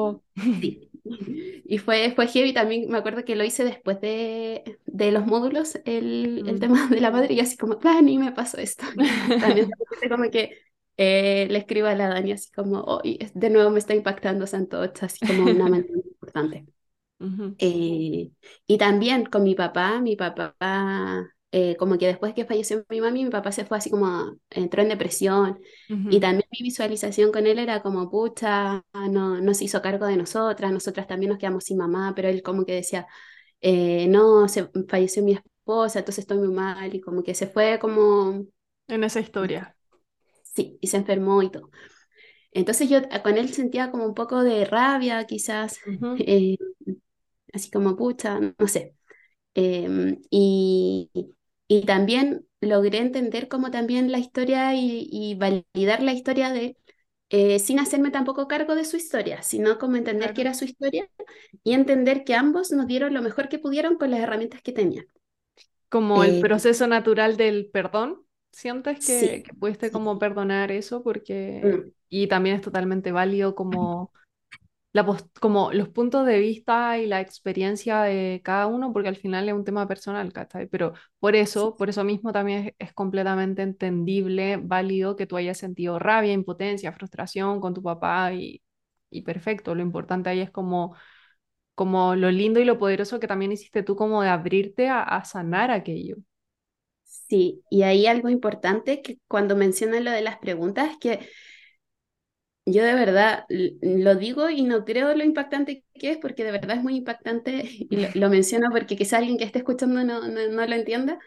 [0.59, 0.84] Sí.
[1.65, 5.75] Y fue, fue heavy también, me acuerdo que lo hice después de, de los módulos,
[5.85, 6.59] el, el Mm.
[6.59, 8.85] tema de la madre, y así como, Dani, me pasó esto.
[9.39, 9.67] También
[10.09, 10.57] como que
[10.97, 15.05] eh, le escribo a la Dani así como, hoy de nuevo me está impactando Santocha,
[15.07, 16.65] así como una manera importante.
[17.19, 17.57] Ujú.
[17.57, 18.31] Eh,
[18.67, 20.55] y también con mi papá, mi papá,
[21.55, 24.81] eh, como que después que falleció mi mami, mi papá se fue así como, entró
[24.81, 25.59] en depresión.
[26.09, 26.19] Y Ujú.
[26.19, 30.71] también mi visualización con él era como, pucha, no, no se hizo cargo de nosotras,
[30.71, 33.07] nosotras también nos quedamos sin mamá, pero él como que decía,
[33.61, 37.79] eh, no, se, falleció mi esposa, entonces estoy muy mal, y como que se fue
[37.79, 38.45] como,
[38.87, 39.75] En esa historia.
[40.43, 41.69] sí, y se enfermó y todo.
[42.51, 46.15] Entonces yo eh, con él sentía como un poco de rabia, quizás, Ujú.
[46.19, 46.57] eh,
[47.53, 48.95] así como, pucha, no sé.
[49.55, 51.11] Em, y,
[51.67, 56.77] y también logré entender como también la historia y, y validar la historia de
[57.29, 61.09] eh, sin hacerme tampoco cargo de su historia, sino como entender que era su historia
[61.63, 65.07] y entender que ambos nos dieron lo mejor que pudieron con las herramientas que tenían.
[65.89, 70.71] Como el Eh, proceso natural del perdón, ¿sientes que, sí, que pudiste sí, como perdonar
[70.71, 71.03] eso?
[71.03, 74.11] Porque, mm, y también es totalmente válido como
[75.03, 79.47] la como los puntos de vista y la experiencia de cada uno, porque al final
[79.49, 80.67] es un tema personal, ¿cachai?
[80.67, 85.37] Pero por sí, eso, por eso mismo también es, es completamente entendible, válido que tú
[85.37, 88.63] hayas sentido rabia, impotencia, frustración con tu papá y,
[89.09, 89.75] y perfecto.
[89.75, 90.95] Lo importante ahí es como,
[91.75, 95.25] como lo lindo y lo poderoso que también hiciste tú, como de abrirte a, a
[95.25, 96.17] sanar aquello.
[97.03, 97.63] sí.
[97.69, 101.27] Y ahí algo importante que cuando mencionan lo de las preguntas, que
[102.67, 106.77] Yo de verdad lo digo y no creo lo impactante que es, porque de verdad
[106.77, 110.47] es muy impactante y lo, lo menciono porque quizá alguien que esté escuchando no, no,
[110.49, 111.19] no lo entienda,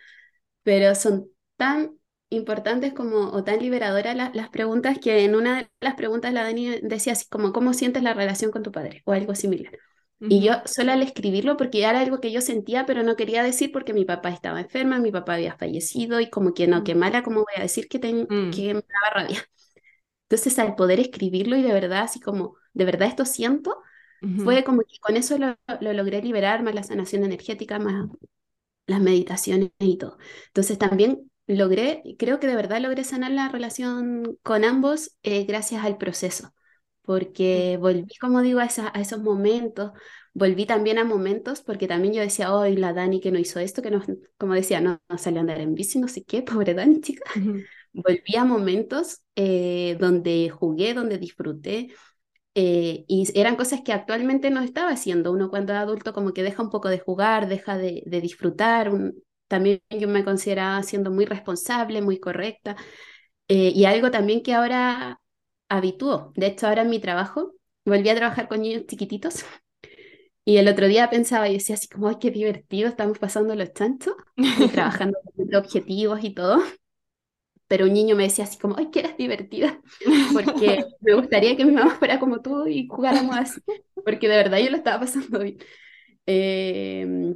[0.63, 1.99] pero son tan
[2.31, 6.43] importantes como o tan liberadoras la- las preguntas que en una de las preguntas la
[6.45, 9.03] Dani decía así como ¿cómo sientes la relación con tu padre?
[9.07, 9.73] o algo similar.
[10.31, 13.73] Y yo solo al escribirlo, porque era algo que yo sentía, pero no quería decir
[13.73, 16.99] porque mi papá estaba enferma, mi papá había fallecido y como que no, qué mm,
[17.01, 19.43] mala, ¿cómo voy a decir que, ten- mm, que me daba rabia?
[20.29, 23.83] Entonces, al poder escribirlo y de verdad, así como, de verdad esto siento,
[24.23, 28.09] ujú, fue como que con eso lo, lo logré liberar, más la sanación energética, más
[28.87, 30.19] las meditaciones y todo.
[30.49, 35.85] Entonces, también logré, creo que de verdad logré sanar la relación con ambos eh, gracias
[35.85, 36.55] al proceso,
[37.03, 39.93] porque volví, como digo, a, esa- a esos momentos,
[40.35, 43.83] volví también a momentos, porque también yo decía, hoy la Dani que no hizo esto,
[43.83, 44.03] que no,
[44.39, 47.25] como decía, no, no salió a andar en bici, no sé qué, pobre Dani, chica.
[47.35, 47.69] ujú,
[48.05, 51.89] Volví a momentos eh, donde jugué, donde disfruté,
[52.55, 55.33] eh, y eran cosas que actualmente no estaba haciendo.
[55.33, 58.91] Uno cuando es adulto como que deja un poco de jugar, deja de, de disfrutar.
[58.93, 62.77] un- también yo me consideraba siendo muy responsable, muy correcta,
[63.49, 65.21] eh, y algo también que ahora
[65.69, 66.33] habitúo.
[66.37, 67.55] De hecho, ahora en mi trabajo,
[67.87, 69.45] volví a trabajar con niños chiquititos.
[70.45, 73.73] Y el otro día pensaba y decía así como, ay, qué divertido, estamos pasando los
[73.75, 74.15] chanchos,
[74.71, 76.63] trabajando con objetivos y todo
[77.69, 79.81] pero un niño me decía así como, ay, que eras divertida,
[80.33, 83.63] porque me gustaría que mi mamá fuera como tú y jugáramos así,
[84.05, 85.59] porque de verdad yo lo estaba pasando bien.
[86.27, 87.35] Eh,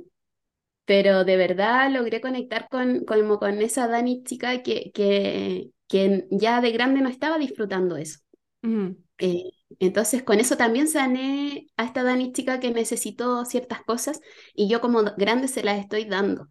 [0.84, 6.60] pero de verdad logré conectar con, como con esa Dani chica que, que, que ya
[6.60, 8.20] de grande no estaba disfrutando eso.
[8.62, 14.20] ujú, Eh, entonces con eso también sané a esta Dani chica que necesitó ciertas cosas
[14.54, 16.48] y yo como grande se las estoy dando.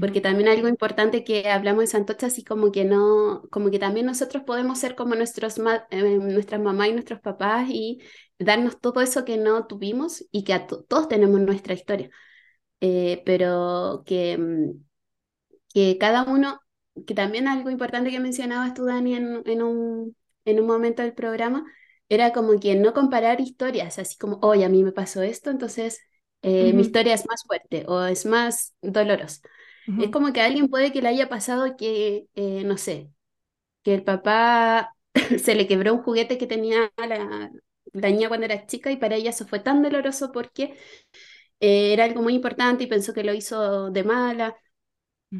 [0.00, 4.06] Porque también algo importante que hablamos en Santocha, así como que no, como que también
[4.06, 5.58] nosotros podemos ser como nuestros
[5.90, 8.00] eh, nuestras mamás y nuestros papás y
[8.38, 12.10] darnos todo eso que no tuvimos y que a to- todos tenemos nuestra historia.
[12.80, 14.84] Eh, pero que, mm,
[15.74, 16.60] que cada uno,
[17.06, 21.14] que también algo importante que mencionabas tú, Dani, en, en un, en un momento del
[21.14, 21.64] programa,
[22.08, 26.00] era como que no comparar historias, así como, oye, a mí me pasó esto, entonces
[26.42, 29.40] eh, mi ujú, historia es más fuerte o es más dolorosa.
[29.96, 33.10] Es como que a alguien puede que le haya pasado que, eh, no sé,
[33.84, 34.96] que el papá
[35.42, 37.50] se le quebró un juguete que tenía la,
[37.92, 40.76] la niña cuando era chica y para ella eso fue tan doloroso porque
[41.60, 44.56] eh, era algo muy importante y pensó que lo hizo de mala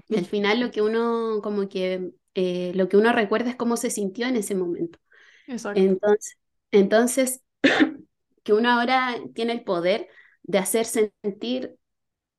[0.09, 3.77] y al final lo que uno como que eh, lo que uno recuerda es cómo
[3.77, 4.99] se sintió en ese momento.
[5.47, 5.83] Exacto.
[5.85, 6.39] Entonces,
[6.73, 7.43] entonces
[8.45, 10.09] que uno ahora tiene el poder
[10.45, 11.77] de hacer sentir,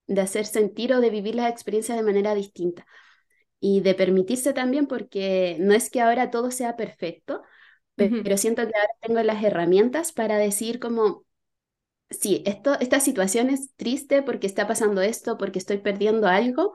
[0.08, 2.86] de hacer sentir o de vivir las experiencias de manera distinta.
[3.60, 7.44] Y de permitirse también porque no es que ahora todo sea perfecto,
[8.24, 11.26] pero siento que ahora tengo las herramientas para decir como
[12.10, 16.74] Sí, esto, esta situación es triste porque está pasando esto, porque estoy perdiendo algo,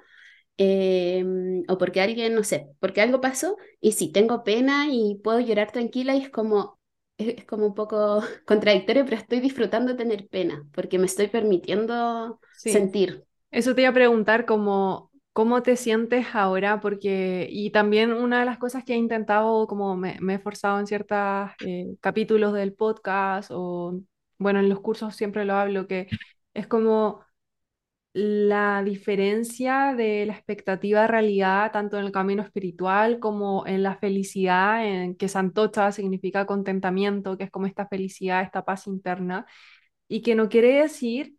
[0.58, 1.24] eh,
[1.68, 5.72] o porque alguien, no sé, porque algo pasó, y sí, tengo pena y puedo llorar
[5.72, 6.77] tranquila y es como,
[7.18, 12.70] es, como un poco contradictorio, pero estoy disfrutando tener pena, porque me estoy permitiendo Sí.
[12.70, 13.24] sentir.
[13.50, 18.46] Eso te iba a preguntar como cómo te sientes ahora, porque y también una de
[18.46, 21.50] las cosas que he intentado, como me, me he esforzado en ciertos
[22.00, 24.00] capítulos del podcast o
[24.38, 26.08] bueno, en los cursos siempre lo hablo, que
[26.54, 27.20] es como
[28.18, 33.96] la diferencia de la expectativa de realidad, tanto en el camino espiritual como en la
[33.96, 39.46] felicidad, en que Santocha significa contentamiento, que es como esta felicidad, esta paz interna,
[40.08, 41.36] y que no quiere decir,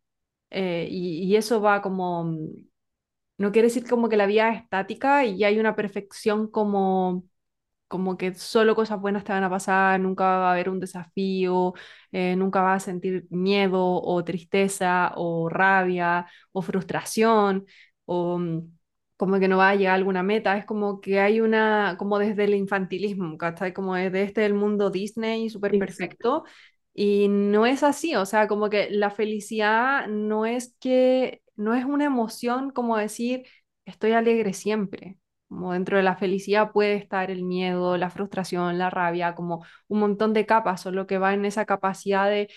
[0.52, 2.26] eh, y, y eso va como
[3.38, 7.24] no quiere decir como que la vida es estática y hay una perfección como,
[7.90, 11.74] como que solo cosas buenas te van a pasar, nunca va a haber un desafío,
[12.14, 17.66] eh, nunca vas a sentir miedo o tristeza o rabia o frustración
[18.06, 18.78] o, mm,
[19.18, 22.20] como que no va a llegar a alguna meta, es como que hay una, como
[22.20, 23.74] desde el infantilismo, ¿cachai?
[23.74, 26.46] Como desde este el mundo Disney súper perfecto,
[26.94, 31.86] y no es así, o sea, como que la felicidad no es que, no es
[31.86, 33.46] una emoción como decir,
[33.86, 35.18] estoy alegre siempre,
[35.50, 40.00] como dentro de la felicidad puede estar el miedo, la frustración, la rabia, como un
[40.00, 42.50] montón de capas, solo que va en esa capacidad de,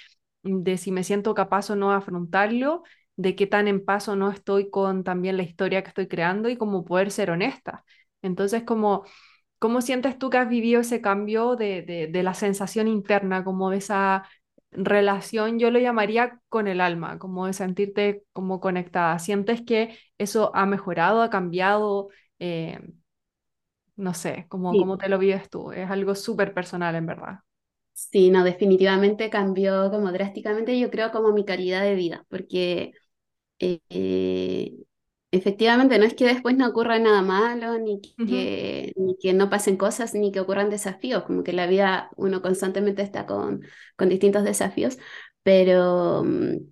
[0.43, 2.82] de si me siento capaz o no de afrontarlo
[3.16, 6.57] de qué tan en paso no estoy con también la historia que estoy creando y
[6.57, 7.84] como poder ser honesta.
[8.22, 9.05] Entonces, como,
[9.59, 13.78] ¿cómo sientes tú que has vivido ese cambio de, de, la sensación interna, como de
[13.78, 14.24] esa
[14.70, 19.18] relación, yo lo llamaría con el alma, como de sentirte como conectada?
[19.18, 22.09] ¿Sientes que eso ha mejorado, ha cambiado?
[22.43, 22.78] Eh,
[23.97, 25.72] no sé, ¿cómo, ¿cómo te lo vives tú?
[25.72, 27.40] Es algo súper personal, en verdad.
[27.95, 32.93] Sí, no, definitivamente cambió como drásticamente, yo creo, como mi calidad de vida, porque
[33.61, 34.76] eh,
[35.32, 39.76] efectivamente no es que después no ocurra nada malo, ni que, ni que no pasen
[39.78, 43.62] cosas, ni que ocurran desafíos, como que la vida uno constantemente está con,
[43.97, 44.99] con distintos desafíos,
[45.45, 46.72] pero, mm,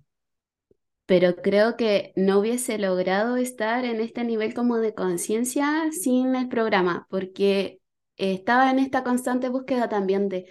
[1.11, 6.47] pero creo que no hubiese logrado estar en este nivel como de conciencia sin el
[6.47, 7.81] programa, porque
[8.15, 10.49] estaba en esta constante búsqueda también de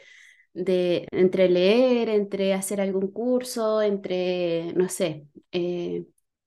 [0.53, 6.05] de entre leer, entre hacer algún curso, entre, no sé, eh,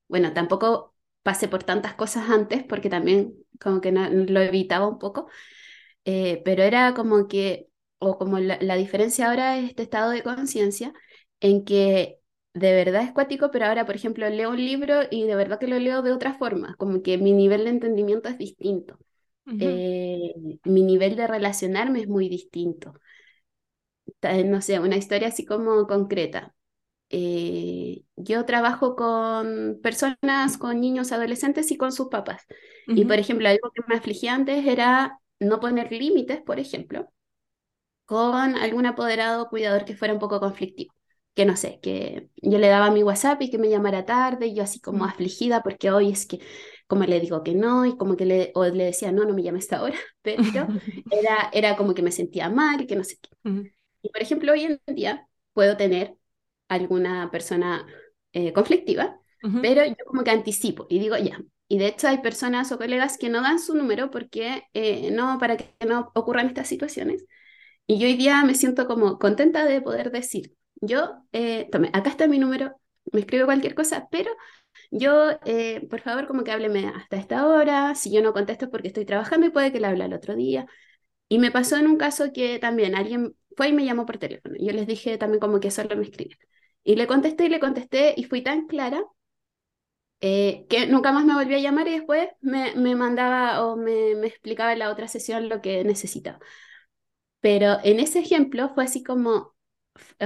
[0.07, 5.27] bueno, tampoco pasé por tantas cosas antes porque también como que lo evitaba un poco,
[6.05, 10.93] eh, pero era como que, o como la, diferencia ahora es este estado de conciencia
[11.39, 12.19] en que
[12.53, 15.67] de verdad es cuático, pero ahora, por ejemplo, leo un libro y de verdad que
[15.67, 18.99] lo leo de otra forma, como que mi nivel de entendimiento es distinto.
[19.59, 20.33] Eh,
[20.65, 22.95] mi nivel de relacionarme es muy distinto
[24.45, 26.53] no sé, una historia así como concreta.
[27.09, 32.43] Eh, yo trabajo con personas, con niños, adolescentes y con sus papás.
[32.93, 37.09] Y por ejemplo, algo que me afligía antes era no poner límites, por ejemplo,
[38.05, 40.93] con algún apoderado o cuidador que fuera un poco conflictivo.
[41.35, 44.55] Que no sé, que yo le daba mi WhatsApp y que me llamara tarde, y
[44.55, 46.39] yo así como afligida porque hoy es que
[46.87, 49.41] como le digo que no, y como que le, o le decía, no, no me
[49.43, 50.43] llame esta hora, pero
[51.09, 53.29] era, era como que me sentía mal que no sé qué.
[54.01, 56.15] Y por ejemplo, hoy en día puedo tener
[56.67, 57.87] alguna persona
[58.33, 59.19] eh, conflictiva,
[59.59, 61.39] pero yo como que anticipo y digo ya.
[61.67, 65.37] Y de hecho hay personas o colegas que no dan su número porque eh, no,
[65.39, 67.25] para que no ocurran estas situaciones.
[67.87, 70.55] Y yo hoy día me siento como contenta de poder decir,
[70.85, 72.75] yo, eh, tome, acá está mi número,
[73.11, 74.31] me escribe cualquier cosa, pero
[74.91, 75.39] yo,
[75.89, 79.47] por favor, como que hábleme hasta esta hora, si yo no contesto porque estoy trabajando
[79.47, 80.67] y puede que le hable el otro día.
[81.29, 84.55] Y me pasó en un caso que también alguien fue y me llamó por teléfono.
[84.59, 86.37] Yo les dije también como que solo me escriben.
[86.83, 89.03] Y le contesté y le contesté y fui tan clara
[90.21, 94.15] eh, que nunca más me volvió a llamar y después me, me mandaba o me,
[94.15, 96.39] me, explicaba en la otra sesión lo que necesitaba.
[97.41, 99.52] Pero en ese ejemplo fue así como,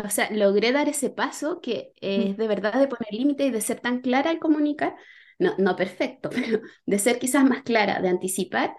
[0.03, 3.61] o sea, logré dar ese paso que es de verdad de poner límite y de
[3.61, 4.95] ser tan clara al comunicar,
[5.39, 8.75] no, no perfecto, pero de ser quizás más clara, de anticipar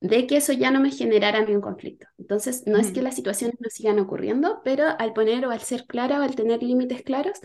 [0.00, 2.06] de que eso ya no me generara a mí un conflicto.
[2.18, 5.86] Entonces, no es que las situaciones no sigan ocurriendo, pero al poner o al ser
[5.86, 7.38] clara o al tener límites claros,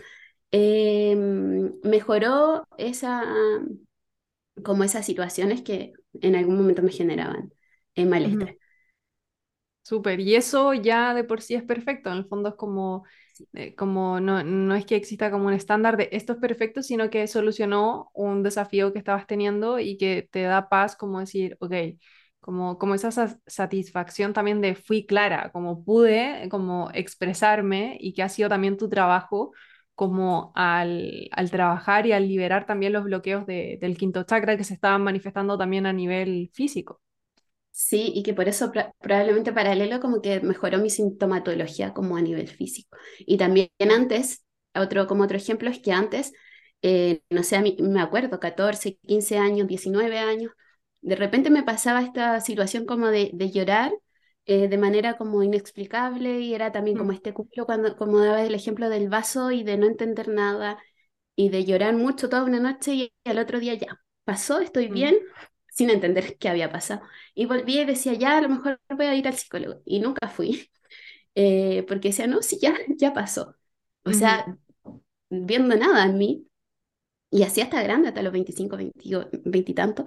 [0.50, 3.22] em, mejoró esa,
[4.64, 7.52] como esas situaciones que en algún momento me generaban
[7.94, 8.57] en malestar.
[9.88, 13.04] Súper, y eso ya de por sí es perfecto, en el fondo es como,
[13.54, 17.08] eh, como no, no, es que exista como un estándar de esto es perfecto, sino
[17.08, 21.72] que solucionó un desafío que estabas teniendo y que te da paz como decir, ok,
[22.40, 23.10] como, como esa
[23.46, 28.88] satisfacción también de fui clara, como pude como expresarme y que ha sido también tu
[28.90, 29.52] trabajo
[29.94, 34.64] como al, al trabajar y al liberar también los bloqueos de, del quinto chakra que
[34.64, 37.00] se estaban manifestando también a nivel físico.
[37.80, 42.48] Sí, y que por eso probablemente paralelo como que mejoró mi sintomatología como a nivel
[42.48, 42.98] físico.
[43.20, 46.32] Y también antes, otro, como otro ejemplo es que antes,
[46.82, 50.50] eh, no sé, me acuerdo, 14, 15 años, 19 años,
[51.02, 53.92] de repente me pasaba esta situación como de, llorar
[54.46, 57.14] eh, de manera como inexplicable y era también como mm.
[57.14, 60.78] este cumplo cuando como daba el ejemplo del vaso y de no entender nada
[61.36, 64.92] y de llorar mucho toda una noche y al otro día ya pasó, estoy mm.
[64.92, 65.16] bien,
[65.78, 67.02] sin entender qué había pasado.
[67.34, 69.80] Y volví y decía, ya, a lo mejor voy a ir al psicólogo.
[69.84, 70.70] Y nunca fui,
[71.34, 73.54] eh, porque decía, no, sí, ya, ya pasó.
[74.04, 74.58] O sea,
[75.28, 76.46] viendo nada en mí,
[77.30, 80.06] y así hasta grande, hasta los 25, 20, y tanto.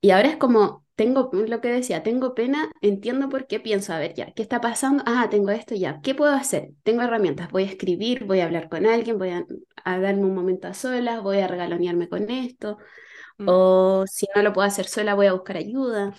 [0.00, 3.98] Y ahora es como, tengo lo que decía, tengo pena, entiendo por qué pienso, a
[3.98, 5.02] ver, ya, ¿qué está pasando?
[5.06, 6.70] Ah, tengo esto ya, ¿qué puedo hacer?
[6.82, 9.44] Tengo herramientas, voy a escribir, voy a hablar con alguien, voy a,
[9.84, 12.78] darme un momento a solas, voy a regalonearme con esto,
[13.42, 13.48] Mm.
[13.48, 16.14] o si no lo puedo hacer sola, voy a buscar ayuda.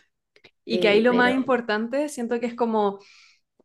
[0.66, 3.00] Y que ahí Eh, lo más importante, siento que es como,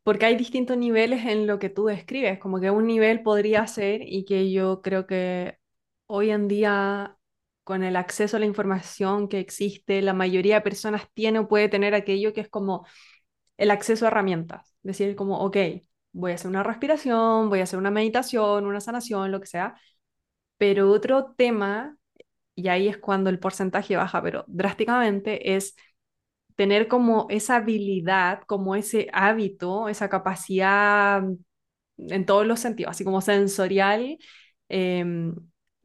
[0.02, 4.02] porque hay distintos niveles en lo que tú describes, como que un nivel podría ser
[4.04, 5.58] y que yo creo que
[6.06, 7.16] hoy en día,
[7.64, 11.68] con el acceso a la información que existe, la mayoría de personas tiene o puede
[11.68, 12.86] tener aquello que es como
[13.56, 14.74] el acceso a herramientas.
[14.82, 15.56] Decir como, ok,
[16.12, 19.74] voy a hacer una respiración, voy a hacer una meditación, una sanación, lo que sea.
[20.58, 21.96] Pero otro tema,
[22.58, 25.76] y ahí es cuando el porcentaje baja, pero drásticamente, es
[26.56, 31.22] tener como esa habilidad, como ese hábito, esa capacidad
[31.98, 34.18] en todos los sentidos, así como sensorial
[34.68, 35.34] em,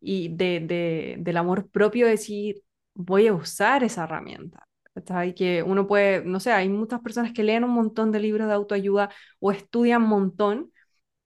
[0.02, 2.64] y de, de- del amor propio, decir,
[2.94, 4.68] voy a usar esa herramienta.
[5.36, 8.54] Que uno puede, no sé, hay muchas personas que leen un montón de libros de
[8.54, 9.10] autoayuda
[9.40, 10.72] o estudian un montón,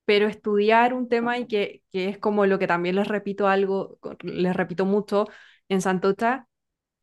[0.07, 3.99] pero estudiar un tema y que, que es como lo que también les repito algo,
[4.23, 5.27] les repito mucho
[5.69, 6.47] en Santocha,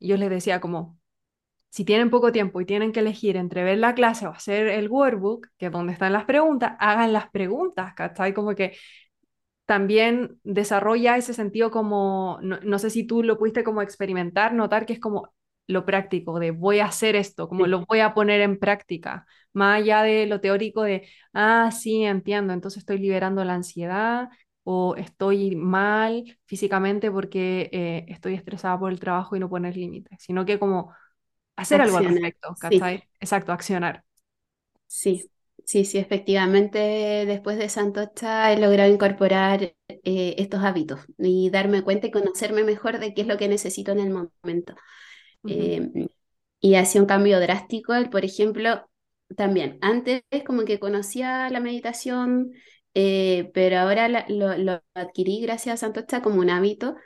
[0.01, 0.99] yo les decía como,
[1.71, 4.89] si tienen poco tiempo y tienen que elegir entre ver la clase o hacer el
[4.91, 8.35] workbook, que es donde están las preguntas, hagan las preguntas, ¿cachai?
[8.35, 8.77] Como que
[9.67, 14.87] también desarrolla ese sentido como, no, no sé si tú lo pudiste como experimentar, notar
[14.87, 15.33] que es como
[15.67, 19.27] lo práctico, de voy a hacer esto, como sí, lo voy a poner en práctica,
[19.53, 24.29] más allá de lo teórico de, ah, sí, entiendo, entonces estoy liberando la ansiedad
[24.65, 30.19] o estoy mal físicamente porque eh, estoy estresada por el trabajo y no poner límites,
[30.23, 30.95] sino que como
[31.57, 32.57] hacer algo al respecto.
[33.21, 34.05] Exacto, accionar.
[34.87, 35.31] Sí,
[35.65, 36.79] sí, sí, efectivamente,
[37.27, 42.99] después de Santocha he logrado incorporar eh, estos hábitos y darme cuenta y conocerme mejor
[42.99, 44.75] de qué es lo que necesito en el momento.
[45.45, 45.91] Ujú, Eh,
[46.61, 48.89] y hacía un cambio drástico, el, por ejemplo,
[49.37, 52.53] también, antes como que conocía la meditación,
[52.95, 56.97] eh, pero ahora la- lo, lo adquirí gracias a Santocha como un hábito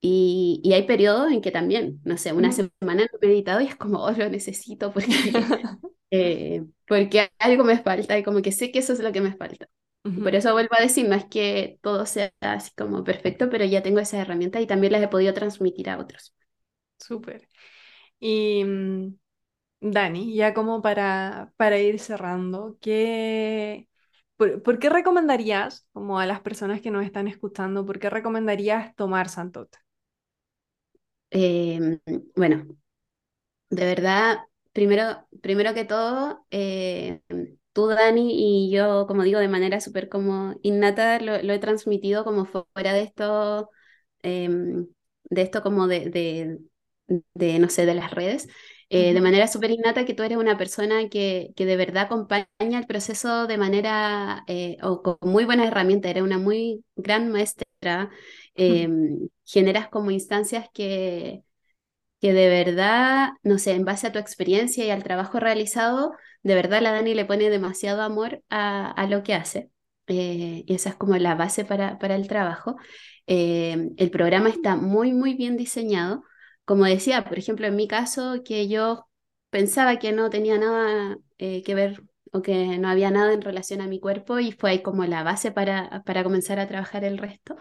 [0.00, 2.52] y, y hay periodos en que también, no sé, una ujú.
[2.52, 2.70] semana
[3.12, 5.50] no he meditado y es como, oh, lo necesito porque
[6.10, 9.36] eh, porque algo me falta y como que sé que eso es lo que me
[9.36, 9.68] falta.
[10.22, 13.64] Por Ujú, eso vuelvo a decir, no es que todo sea así como perfecto, pero
[13.64, 16.34] ya tengo esas herramientas y también las he podido transmitir a otros.
[16.98, 17.48] Súper.
[18.20, 19.16] Y mm,
[19.80, 23.88] Dani, ya como para, para ir cerrando, ¿qué,
[24.36, 28.94] por, por qué recomendarías, como a las personas que nos están escuchando, por qué recomendarías
[28.96, 29.80] tomar Santota?
[31.30, 32.00] Eh,
[32.36, 32.66] bueno,
[33.70, 34.38] de verdad,
[34.72, 37.20] primero, primero que todo, eh,
[37.72, 42.24] tú, Dani, y yo, como digo, de manera súper como innata, lo, lo he transmitido
[42.24, 43.70] como fuera de esto,
[44.22, 44.88] em,
[45.24, 46.60] de esto como de, de,
[47.34, 48.48] de, no sé, de las redes,
[48.90, 52.46] eh, de manera súper innata que tú eres una persona que, que de verdad acompaña
[52.60, 58.10] el proceso de manera, eh, o con muy buenas herramientas, eres una muy gran maestra,
[58.54, 61.42] em, generas como instancias que
[62.20, 66.54] que de verdad, no sé, en base a tu experiencia y al trabajo realizado, de
[66.54, 69.70] verdad la Dani le pone demasiado amor a, a lo que hace.
[70.08, 72.76] Eh, y esa es como la base para, para el trabajo.
[73.26, 76.24] Eh, el programa está muy, muy bien diseñado.
[76.68, 79.08] Como decía, por ejemplo, en mi caso, que yo
[79.50, 82.02] pensaba que no tenía nada eh, que ver
[82.32, 85.24] o que no había nada en relación a mi cuerpo y fue ahí como la
[85.24, 87.56] base para, para comenzar a trabajar el resto.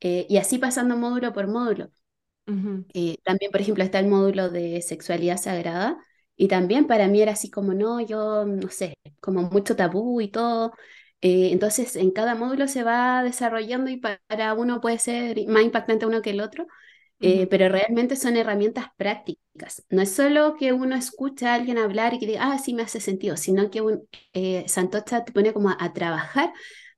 [0.00, 1.90] Eh, y así pasando módulo por módulo.
[2.94, 5.96] Eh, también, por ejemplo, está el módulo de sexualidad sagrada
[6.36, 10.28] y también para mí era así como, no, yo no sé, como mucho tabú y
[10.30, 10.72] todo.
[11.22, 15.62] Eh, entonces, en cada módulo se va desarrollando y pa- para uno puede ser más
[15.62, 16.66] impactante uno que el otro,
[17.22, 19.84] eh, pero realmente son herramientas prácticas.
[19.90, 22.82] No es solo que uno escucha a alguien hablar y que diga, ah, sí me
[22.82, 26.52] hace sentido, sino que un, eh, Santocha te pone como a, a trabajar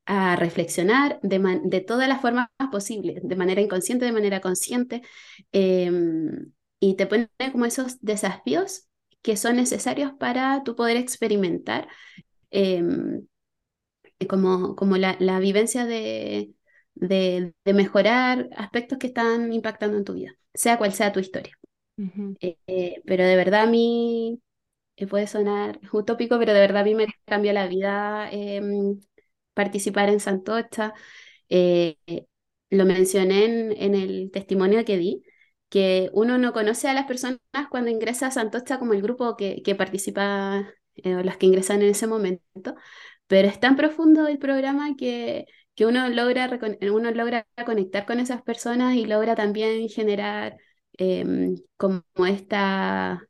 [0.06, 5.02] a reflexionar de, de todas las formas posibles, de manera inconsciente, de manera consciente,
[5.52, 8.88] em, y te pone como esos desafíos
[9.22, 11.88] que son necesarios para tu poder experimentar
[12.50, 13.26] em,
[14.28, 16.52] como, como la, la vivencia de,
[16.94, 21.54] de, de mejorar aspectos que están impactando en tu vida, sea cual sea tu historia.
[22.40, 24.40] Eh, eh, pero de verdad a mí
[24.96, 29.00] eh, puede sonar utópico, pero de verdad a mí me cambió la vida em,
[29.54, 30.94] participar en Santocha.
[32.70, 35.22] Lo mencioné en, en el testimonio que di,
[35.68, 37.38] que uno no conoce a las personas
[37.70, 40.72] cuando ingresa a Santocha como el grupo que, que participa,
[41.04, 42.74] o los que ingresan en ese momento,
[43.26, 46.50] pero es tan profundo el programa que, que uno logra,
[46.92, 50.56] uno logra conectar con esas personas y logra también generar
[50.94, 53.22] em, como esta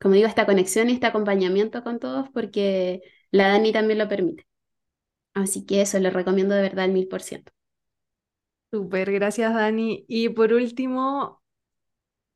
[0.00, 4.46] como digo, esta conexión y este acompañamiento con todos porque la Dani también lo permite.
[5.34, 7.52] Así que eso lo recomiendo de verdad al mil por ciento.
[8.70, 10.04] Súper, gracias Dani.
[10.08, 11.42] Y por último,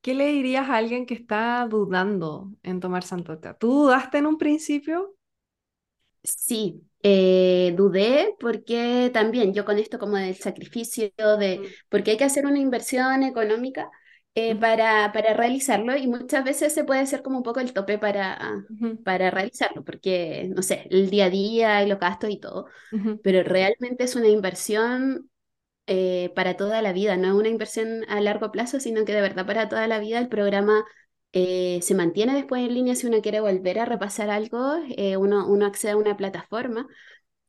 [0.01, 3.57] ¿qué le dirías a alguien que está dudando en tomar Santota?
[3.57, 5.15] ¿Tú dudaste en un principio?
[6.23, 12.17] Sí, eh, dudé porque también yo con esto como del sacrificio, de, Mm, porque hay
[12.17, 13.89] que hacer una inversión económica
[14.35, 17.99] eh, para, para realizarlo y muchas veces se puede hacer como un poco el tope
[17.99, 18.65] para,
[19.03, 22.67] para realizarlo, porque, no sé, el día a día y los gastos y todo,
[23.21, 25.29] pero realmente es una inversión
[25.87, 29.21] eh, para toda la vida, no es una inversión a largo plazo, sino que de
[29.21, 30.85] verdad para toda la vida el programa
[31.33, 35.47] eh, se mantiene después en línea si uno quiere volver a repasar algo, eh, uno,
[35.49, 36.87] uno accede a una plataforma.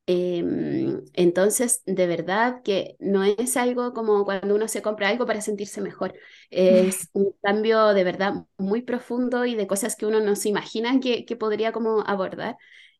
[0.06, 5.40] Em, entonces, de verdad que no es algo como cuando uno se compra algo para
[5.40, 6.14] sentirse mejor,
[6.50, 11.00] es un cambio de verdad muy profundo y de cosas que uno no se imagina
[11.00, 12.56] que, que podría como abordar.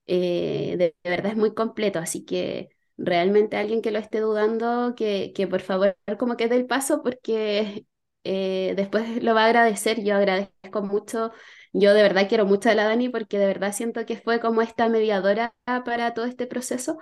[0.06, 4.94] Eh, de, de verdad es muy completo, así que realmente alguien que lo esté dudando,
[4.96, 7.86] que, que por favor como que dé el paso porque
[8.24, 10.02] eh, después lo va a agradecer.
[10.04, 11.32] Yo agradezco mucho,
[11.72, 14.62] yo de verdad quiero mucho a la Dani porque de verdad siento que fue como
[14.62, 15.54] esta mediadora
[15.84, 16.98] para todo este proceso.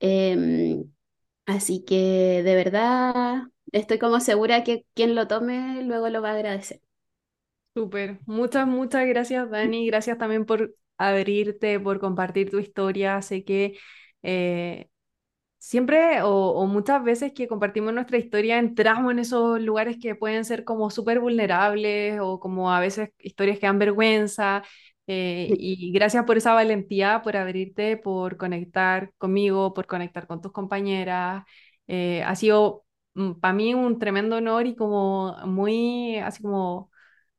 [0.00, 0.84] Em,
[1.46, 6.34] así que de verdad estoy como segura que quien lo tome luego lo va a
[6.34, 6.80] agradecer.
[7.74, 8.18] Súper.
[8.26, 9.86] Muchas, muchas gracias, Dani.
[9.86, 13.22] Gracias también por abrirte, por compartir tu historia.
[13.22, 13.78] Sé que
[14.22, 14.89] eh,
[15.62, 20.44] Siempre o, o muchas veces que compartimos nuestra historia entramos en esos lugares que pueden
[20.46, 24.62] ser como súper vulnerables o como a veces historias que dan vergüenza.
[25.06, 30.52] eh, y gracias por esa valentía, por abrirte, por conectar conmigo, por conectar con tus
[30.52, 31.44] compañeras.
[31.88, 32.84] Eh, ha sido
[33.40, 36.90] para mí un tremendo honor y como muy, así como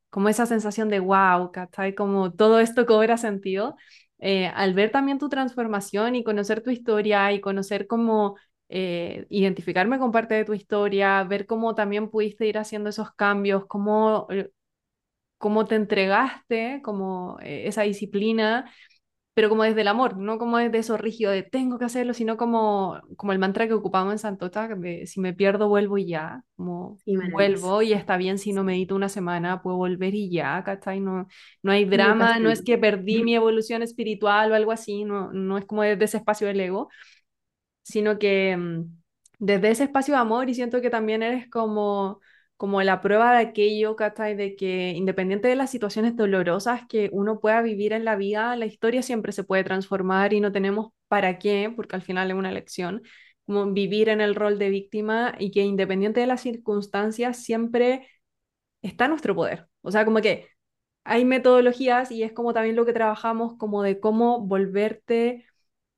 [0.10, 1.96] como esa sensación de wow, ¿cachai?
[1.96, 3.76] Como todo esto cobra sentido.
[4.22, 8.38] Eh, al ver también tu transformación y conocer tu historia y conocer cómo
[8.70, 13.66] eh, identificarme con parte de tu historia, ver cómo también pudiste ir haciendo esos cambios,
[13.68, 14.52] cómo, eh,
[15.38, 18.72] cómo te entregaste, como esa disciplina
[19.34, 22.38] pero como desde el amor, no como desde eso rígido de tengo que hacerlo, sino
[22.38, 26.44] como, como el mantra que ocupamos en Santota, de si me pierdo, vuelvo y ya,
[26.56, 30.64] como Sí, vuelvo y está bien si no medito una semana, puedo volver y ya,
[30.66, 31.00] ¿cachai?
[31.00, 31.28] No,
[31.64, 35.58] no hay drama, no es que perdí mi evolución espiritual o algo así, no, no
[35.58, 36.90] es como desde ese espacio del ego,
[37.84, 38.84] sino que mm,
[39.40, 42.22] desde ese espacio de amor y siento que también eres como,
[42.62, 44.36] como la prueba de aquello, ¿cachai?
[44.36, 48.68] De que independiente de las situaciones dolorosas que uno pueda vivir en la vida, la
[48.68, 52.52] historia siempre se puede transformar y no tenemos para qué, porque al final es una
[52.52, 53.02] elección,
[53.48, 58.08] como vivir en el rol de víctima y que independiente de las circunstancias siempre
[58.84, 59.68] está nuestro poder.
[59.82, 60.48] O sea, como que
[61.04, 65.48] hay metodologías y es como también lo que trabajamos, como de cómo volverte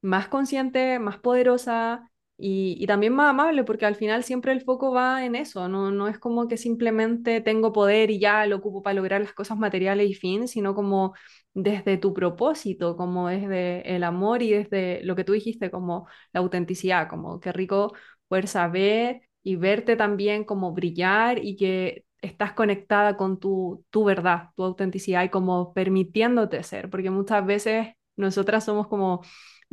[0.01, 4.91] más consciente, más poderosa y, y también más amable, porque al final siempre el foco
[4.91, 8.81] va en eso, no, no es como que simplemente tengo poder y ya lo ocupo
[8.83, 11.13] para lograr las cosas materiales y fin, sino como
[11.53, 16.39] desde tu propósito, como desde el amor y desde lo que tú dijiste, como la
[16.41, 17.93] autenticidad, como qué rico
[18.27, 24.49] poder saber y verte también como brillar y que estás conectada con tu, tu verdad,
[24.55, 29.21] tu autenticidad y como permitiéndote ser, porque muchas veces nosotras somos como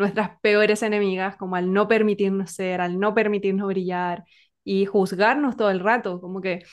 [0.01, 4.25] nuestras peores enemigas, como al no permitirnos ser, al no permitirnos brillar
[4.65, 6.65] y juzgarnos todo el rato, como que,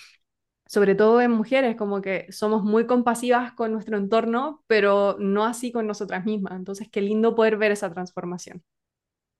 [0.65, 5.71] sobre todo en mujeres, como que somos muy compasivas con nuestro entorno, pero no así
[5.71, 6.55] con nosotras mismas.
[6.55, 8.63] Entonces, qué lindo poder ver esa transformación.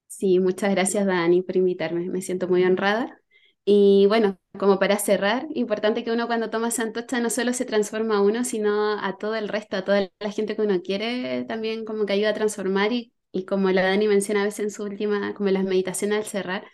[0.08, 3.22] Sí, muchas gracias Dani por invitarme, me siento muy honrada.
[3.66, 8.18] Y bueno, como para cerrar, importante que uno cuando toma Santocha no solo se transforma
[8.18, 11.84] a uno, sino a todo el resto, a toda la gente que uno quiere, también
[11.84, 14.84] como que ayuda a transformar y, y como la Dani menciona a veces en su
[14.84, 16.66] última, como las meditaciones al cerrar,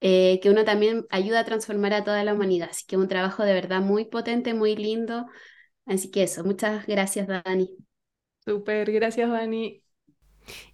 [0.00, 2.68] eh, que uno también ayuda a transformar a toda la humanidad.
[2.70, 5.26] Así que un trabajo de verdad muy potente, muy lindo.
[5.86, 7.76] Así que eso, muchas gracias Dani.
[8.44, 9.82] Súper, gracias, Dani.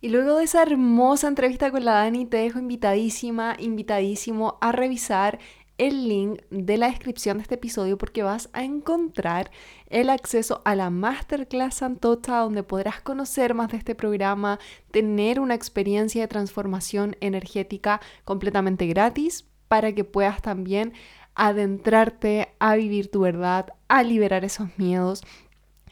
[0.01, 5.39] Y luego de esa hermosa entrevista con la Dani, te dejo invitadísima, invitadísimo a revisar
[5.79, 9.51] el link de la descripción de este episodio porque vas a encontrar
[9.89, 14.59] el acceso a la Masterclass Santota donde podrás conocer más de este programa,
[14.91, 20.93] tener una experiencia de transformación energética completamente gratis para que puedas también
[21.35, 25.23] adentrarte a vivir tu verdad, a liberar esos miedos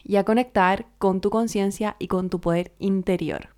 [0.02, 3.50] y a conectar con tu conciencia y con tu poder interior.